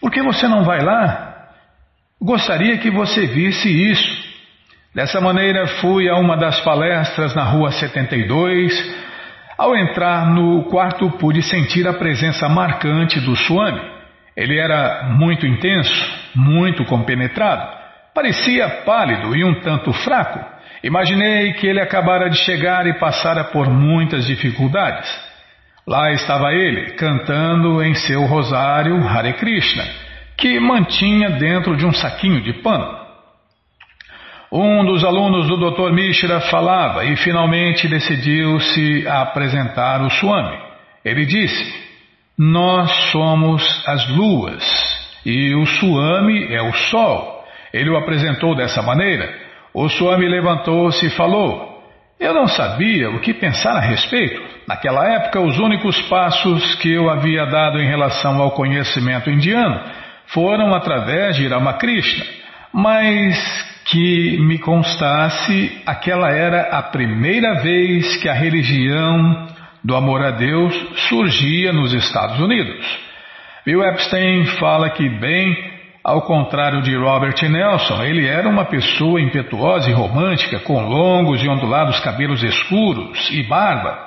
[0.00, 1.48] Por que você não vai lá?
[2.22, 4.30] Gostaria que você visse isso.
[4.94, 8.72] Dessa maneira, fui a uma das palestras na rua 72.
[9.58, 13.99] Ao entrar no quarto, pude sentir a presença marcante do Swami.
[14.36, 15.92] Ele era muito intenso,
[16.34, 17.78] muito compenetrado.
[18.14, 20.44] Parecia pálido e um tanto fraco.
[20.82, 25.08] Imaginei que ele acabara de chegar e passara por muitas dificuldades.
[25.86, 29.84] Lá estava ele, cantando em seu rosário Hare Krishna,
[30.36, 33.00] que mantinha dentro de um saquinho de pano.
[34.52, 35.92] Um dos alunos do Dr.
[35.92, 40.58] Mishra falava e finalmente decidiu-se apresentar o Swami.
[41.04, 41.89] Ele disse:
[42.42, 44.64] Nós somos as luas
[45.26, 47.44] e o Swami é o sol.
[47.70, 49.30] Ele o apresentou dessa maneira.
[49.74, 51.84] O Swami levantou-se e falou:
[52.18, 54.40] Eu não sabia o que pensar a respeito.
[54.66, 59.78] Naquela época, os únicos passos que eu havia dado em relação ao conhecimento indiano
[60.28, 62.24] foram através de Ramakrishna.
[62.72, 63.36] Mas
[63.84, 69.46] que me constasse aquela era a primeira vez que a religião
[69.82, 70.74] do amor a Deus
[71.08, 72.86] surgia nos Estados Unidos.
[73.64, 75.54] Bill Epstein fala que, bem
[76.02, 81.48] ao contrário de Robert Nelson, ele era uma pessoa impetuosa e romântica, com longos e
[81.48, 83.98] ondulados cabelos escuros e barba.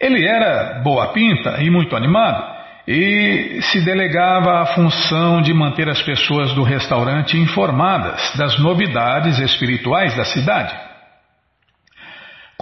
[0.00, 6.02] Ele era boa pinta e muito animado e se delegava a função de manter as
[6.02, 10.91] pessoas do restaurante informadas das novidades espirituais da cidade.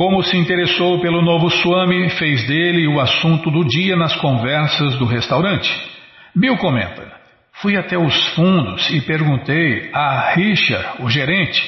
[0.01, 5.05] Como se interessou pelo novo Swami, fez dele o assunto do dia nas conversas do
[5.05, 5.71] restaurante.
[6.35, 7.07] Bill comenta:
[7.61, 11.63] Fui até os fundos e perguntei a Richard, o gerente: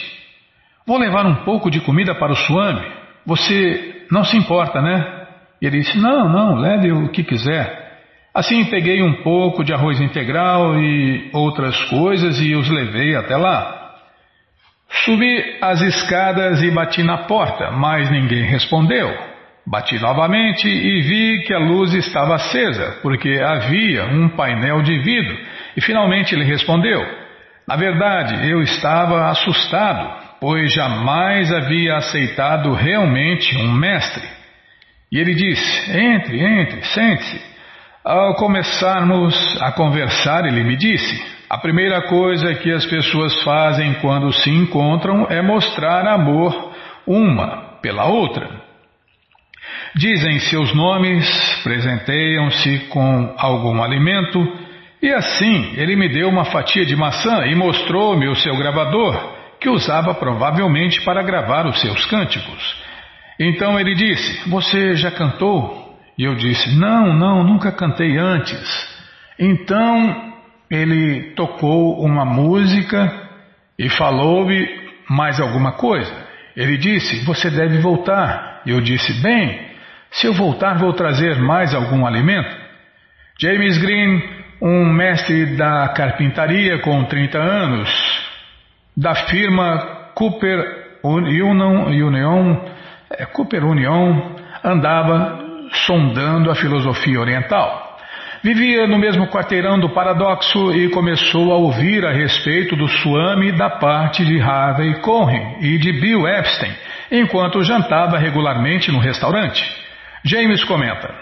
[0.86, 2.90] Vou levar um pouco de comida para o Swami?
[3.26, 5.26] Você não se importa, né?
[5.60, 8.00] Ele disse: Não, não, leve o que quiser.
[8.34, 13.81] Assim peguei um pouco de arroz integral e outras coisas e os levei até lá.
[15.04, 19.12] Subi as escadas e bati na porta, mas ninguém respondeu.
[19.66, 25.38] Bati novamente e vi que a luz estava acesa, porque havia um painel de vidro,
[25.76, 27.00] e finalmente ele respondeu.
[27.66, 34.28] Na verdade, eu estava assustado, pois jamais havia aceitado realmente um mestre.
[35.10, 37.40] E ele disse: Entre, entre, sente-se.
[38.04, 41.22] Ao começarmos a conversar, ele me disse:
[41.52, 46.72] a primeira coisa que as pessoas fazem quando se encontram é mostrar amor
[47.06, 48.48] uma pela outra.
[49.94, 54.40] Dizem seus nomes, presenteiam-se com algum alimento,
[55.02, 59.68] e assim ele me deu uma fatia de maçã e mostrou-me o seu gravador, que
[59.68, 62.82] usava provavelmente para gravar os seus cânticos.
[63.38, 65.98] Então ele disse: Você já cantou?
[66.16, 68.88] E eu disse: Não, não, nunca cantei antes.
[69.38, 70.31] Então
[70.72, 73.12] ele tocou uma música
[73.78, 74.66] e falou-me
[75.06, 76.10] mais alguma coisa.
[76.56, 78.62] Ele disse: Você deve voltar.
[78.64, 79.60] Eu disse: Bem,
[80.10, 82.56] se eu voltar, vou trazer mais algum alimento.
[83.38, 84.22] James Green,
[84.62, 87.90] um mestre da carpintaria com 30 anos,
[88.96, 92.56] da firma Cooper Union, Union,
[93.10, 95.38] é, Cooper Union andava
[95.86, 97.91] sondando a filosofia oriental.
[98.42, 103.70] Vivia no mesmo quarteirão do paradoxo e começou a ouvir a respeito do Swami da
[103.70, 106.74] parte de Harvey Cohen e de Bill Epstein,
[107.12, 109.64] enquanto jantava regularmente no restaurante.
[110.24, 111.14] James comenta: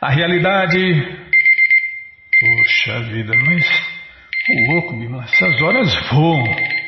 [0.00, 1.18] Na realidade.
[2.40, 3.64] Poxa vida, mas.
[4.48, 6.83] Ô louco, essas horas voam.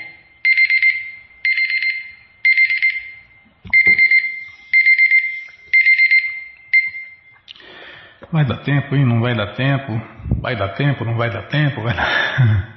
[8.32, 9.04] Vai dar tempo, hein?
[9.04, 10.00] Não vai dar tempo.
[10.40, 11.82] Vai dar tempo, não vai dar tempo.
[11.82, 12.76] Vai dar...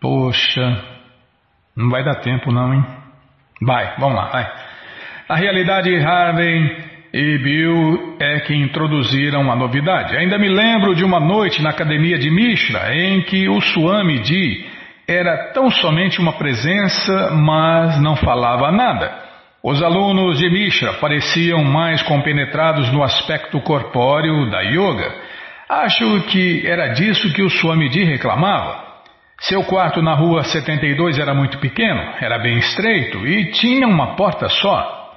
[0.00, 0.82] Poxa,
[1.76, 2.84] não vai dar tempo não, hein?
[3.60, 4.50] Vai, vamos lá, vai.
[5.28, 10.16] Na realidade, Harvey e Bill é que introduziram a novidade.
[10.16, 14.66] Ainda me lembro de uma noite na academia de Mishra em que o Swami Ji
[15.06, 19.29] era tão somente uma presença, mas não falava nada.
[19.62, 25.14] Os alunos de Mishra pareciam mais compenetrados no aspecto corpóreo da yoga.
[25.68, 28.88] Acho que era disso que o Swamiji reclamava.
[29.38, 34.48] Seu quarto na rua 72 era muito pequeno, era bem estreito e tinha uma porta
[34.48, 35.14] só.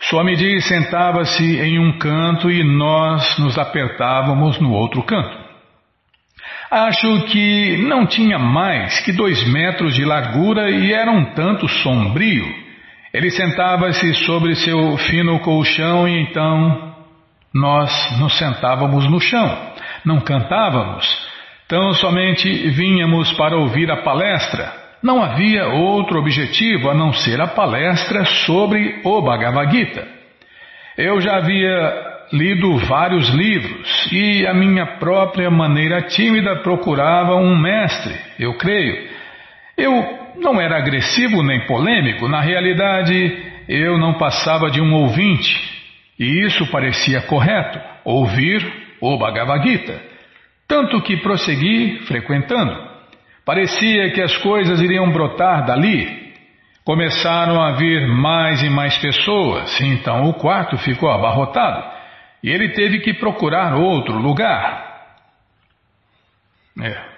[0.00, 5.36] Swamiji sentava-se em um canto e nós nos apertávamos no outro canto.
[6.70, 12.67] Acho que não tinha mais que dois metros de largura e era um tanto sombrio.
[13.12, 16.94] Ele sentava-se sobre seu fino colchão e então
[17.54, 19.56] nós nos sentávamos no chão.
[20.04, 21.06] Não cantávamos,
[21.66, 24.88] tão somente vínhamos para ouvir a palestra.
[25.02, 30.06] não havia outro objetivo a não ser a palestra sobre o Bhagavad Gita.
[30.96, 38.14] Eu já havia lido vários livros e a minha própria maneira tímida procurava um mestre,
[38.38, 39.08] eu creio.
[39.76, 43.36] Eu não era agressivo nem polêmico, na realidade
[43.68, 45.78] eu não passava de um ouvinte
[46.18, 48.64] e isso parecia correto, ouvir
[49.00, 50.00] o Bhagavad Gita.
[50.66, 52.88] Tanto que prossegui frequentando.
[53.44, 56.34] Parecia que as coisas iriam brotar dali.
[56.84, 61.98] Começaram a vir mais e mais pessoas, então o quarto ficou abarrotado
[62.42, 64.86] e ele teve que procurar outro lugar.
[66.80, 67.17] É.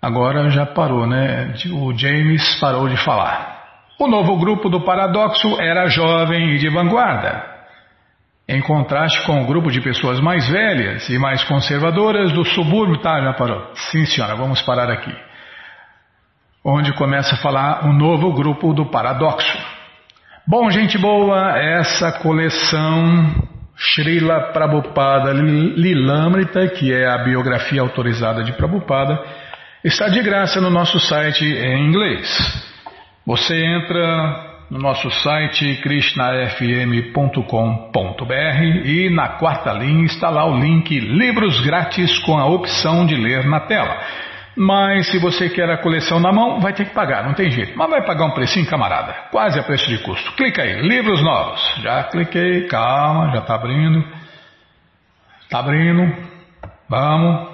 [0.00, 1.52] Agora já parou, né?
[1.72, 3.60] O James parou de falar.
[3.98, 7.44] O novo grupo do Paradoxo era jovem e de vanguarda,
[8.48, 13.02] em contraste com o grupo de pessoas mais velhas e mais conservadoras do subúrbio.
[13.02, 13.70] Tá, já parou.
[13.74, 15.14] Sim, senhora, vamos parar aqui.
[16.64, 19.58] Onde começa a falar o novo grupo do Paradoxo.
[20.46, 23.34] Bom, gente boa, essa coleção
[23.76, 29.22] Srila Prabhupada Lilamrita, que é a biografia autorizada de Prabhupada,
[29.84, 32.28] está de graça no nosso site em inglês.
[33.26, 41.60] Você entra no nosso site krishnafm.com.br e na quarta linha está lá o link Livros
[41.60, 43.98] Grátis com a opção de ler na tela.
[44.56, 47.78] Mas se você quer a coleção na mão, vai ter que pagar, não tem jeito.
[47.78, 50.32] Mas vai pagar um precinho, camarada, quase a preço de custo.
[50.32, 51.60] Clica aí, livros novos.
[51.82, 54.04] Já cliquei, calma, já está abrindo.
[55.42, 56.14] Está abrindo.
[56.88, 57.48] Vamos.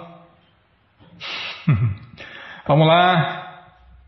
[2.67, 3.63] Vamos lá.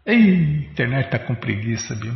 [0.04, 2.14] Ei, internet está com preguiça, Bill.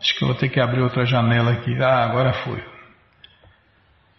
[0.00, 1.74] Acho que eu vou ter que abrir outra janela aqui.
[1.82, 2.62] Ah, agora foi.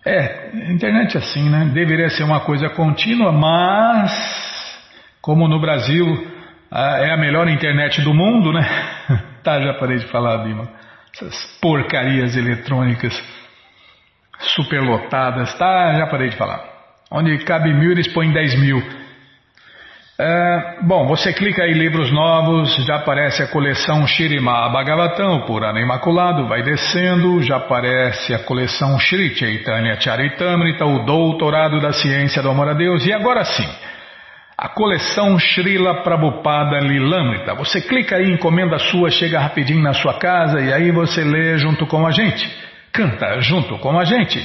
[0.05, 1.71] É, internet é assim, né?
[1.73, 4.11] Deveria ser uma coisa contínua, mas
[5.21, 6.05] como no Brasil
[6.71, 8.67] é a melhor internet do mundo, né?
[9.43, 10.67] tá, já parei de falar, Bima.
[11.13, 13.13] Essas porcarias eletrônicas
[14.39, 16.63] superlotadas, tá, já parei de falar.
[17.11, 18.81] Onde cabe mil, eles põem dez mil.
[20.23, 26.47] É, bom, você clica aí livros novos, já aparece a coleção Shirima Bhagavatam, Purana Imaculado,
[26.47, 32.69] vai descendo, já aparece a coleção Shri Chaitanya Charitamrita, o Doutorado da Ciência do Amor
[32.69, 33.67] a Deus, e agora sim,
[34.55, 37.55] a coleção Srila Prabhupada Lilamrita.
[37.55, 41.87] Você clica aí, encomenda sua, chega rapidinho na sua casa e aí você lê junto
[41.87, 42.47] com a gente,
[42.93, 44.39] canta junto com a gente.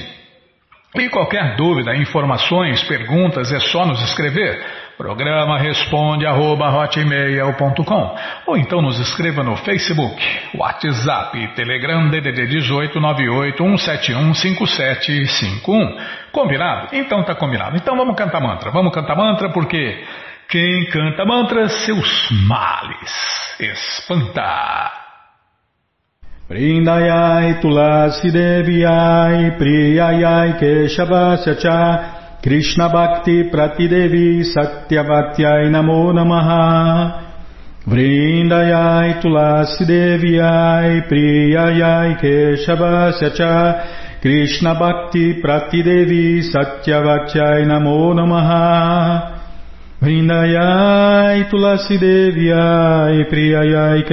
[0.95, 4.86] E qualquer dúvida, informações, perguntas, é só nos escrever.
[4.97, 8.16] Programa responde arroba hotmail.com
[8.47, 10.16] ou então nos escreva no Facebook,
[10.55, 15.99] WhatsApp, Telegram DDD 18 98 171 5751.
[16.32, 16.97] Combinado?
[16.97, 17.76] Então tá combinado.
[17.76, 18.70] Então vamos cantar mantra.
[18.70, 20.03] Vamos cantar mantra porque
[20.49, 24.92] quem canta mantra seus males espanta.
[26.49, 37.22] Vrindayai tulasi deviai priyayai keshavasya cha Krishna Bhakti Pratidevi Satyavatyai Namo Namaha
[37.87, 49.32] Vrindayai Tulasi Deviai Priyayai Keshavasya Krishna Bhakti Pratidevi Satyavatyai Namo Namaha
[50.01, 54.05] Vrindayai Tulasi Deviai Priyayai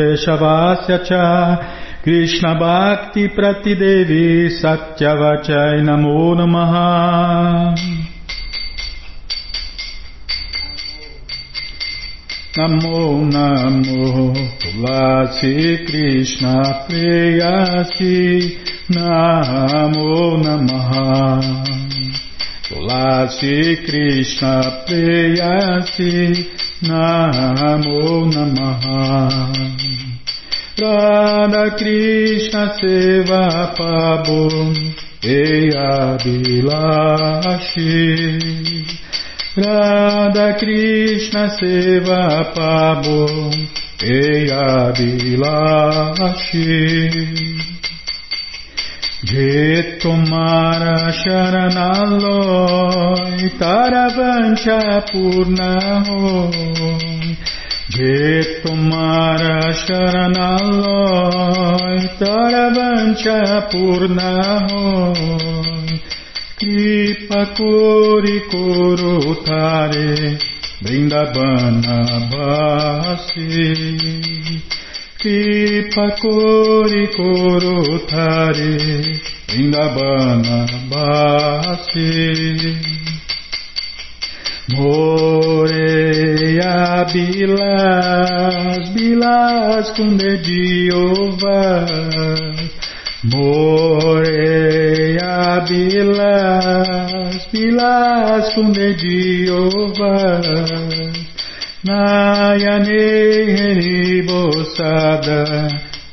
[12.55, 21.41] Namo Namo Tulasi Krishna Preyasi Namo Namaha.
[22.69, 26.45] Tulasi Krishna Preyasi
[26.83, 29.09] Namo Namaha.
[30.77, 34.93] Radha Krishna Seva Pabum
[35.23, 37.93] Eya Bilashi
[39.55, 43.51] Radha Krishna Seva Pabo
[44.01, 46.73] Eya Bilashi
[49.23, 52.33] Jetomara Sharanaloy
[53.59, 54.81] Taravancha
[55.11, 56.57] Purnahoy
[57.91, 60.97] Jetomara Sharanaloy
[62.17, 65.62] Taravancha Purnahoy
[66.63, 70.39] Kripa Kori Korotare
[70.81, 71.97] Vrindavana
[72.31, 73.99] Basi
[75.19, 78.71] Kripa Kori Korotare
[79.47, 82.07] Vrindavana Basi
[84.69, 85.93] Moreia
[87.11, 91.83] Bilas, Bilas Kunde Jeová.
[93.25, 95.15] Moreia
[95.65, 100.41] Bilas, Bilas Kunde Jeová.
[101.85, 103.03] Nayane
[103.55, 105.41] Heribosada,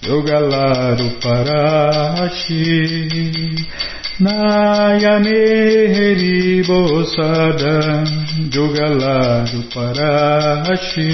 [0.02, 2.68] Yogalaru Parashi.
[4.20, 5.40] Nayane
[5.94, 7.74] Heribosada,
[8.54, 11.11] Yogalaru Parashi.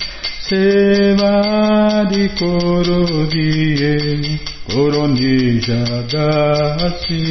[0.00, 0.09] Seva
[0.50, 7.22] di Koro Die Koronija Dasi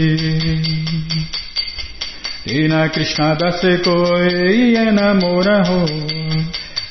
[2.45, 3.35] Ina Krishna
[3.83, 5.85] Koi Enamora Ho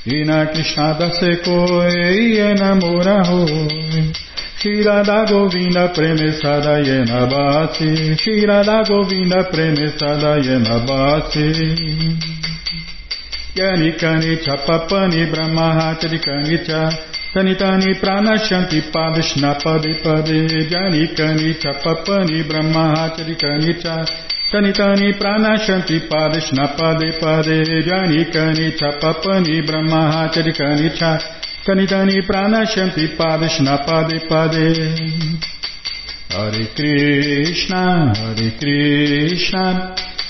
[0.05, 3.47] Ina Krishna Dase Koi Enamora Ho
[4.59, 10.79] Shirada Govinda Premesada Yena Bhati Shirada Govinda Premesada Yena
[13.59, 16.93] Bhati Yani kani chapapani brahmahachari kani cha.
[17.35, 24.07] Sanitani pranashanti padishna pade pade Jani kani chapapani brahmahachari kani cha.
[24.51, 31.19] Sanitani pranashanti padishna pade pade Jani kani chapapani brahmahachari kani cha.
[31.67, 35.29] Kanitani pranashanti padishna pade pade
[36.31, 39.95] Hare Krishna, Hare Krishna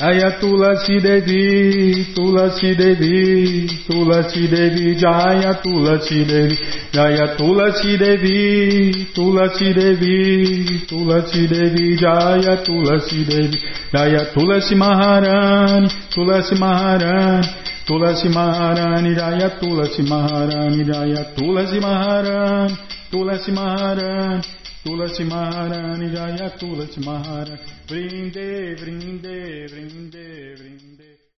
[0.00, 6.56] Jaya Tulasi Devi, Tulasi Devi, Tulasi Devi, Jaya Tulasi Devi,
[6.90, 13.58] Jaya Tulasi Devi, Tulasi Devi, Tulasi Devi, Jaya Tulasi Devi,
[13.92, 17.46] Jaya Tulasi Maharani, Tulasi Maharani,
[17.86, 22.74] Tulasi Maharani, Jaya Tulasi Maharani, Jaya Tulasi Maharani,
[23.12, 24.42] Tulasi Maharani,
[24.84, 27.60] Tulasi Maharani Jaya Tulasi Maharani.
[27.86, 30.99] Vrinde Vrinde Vrinde Vrinde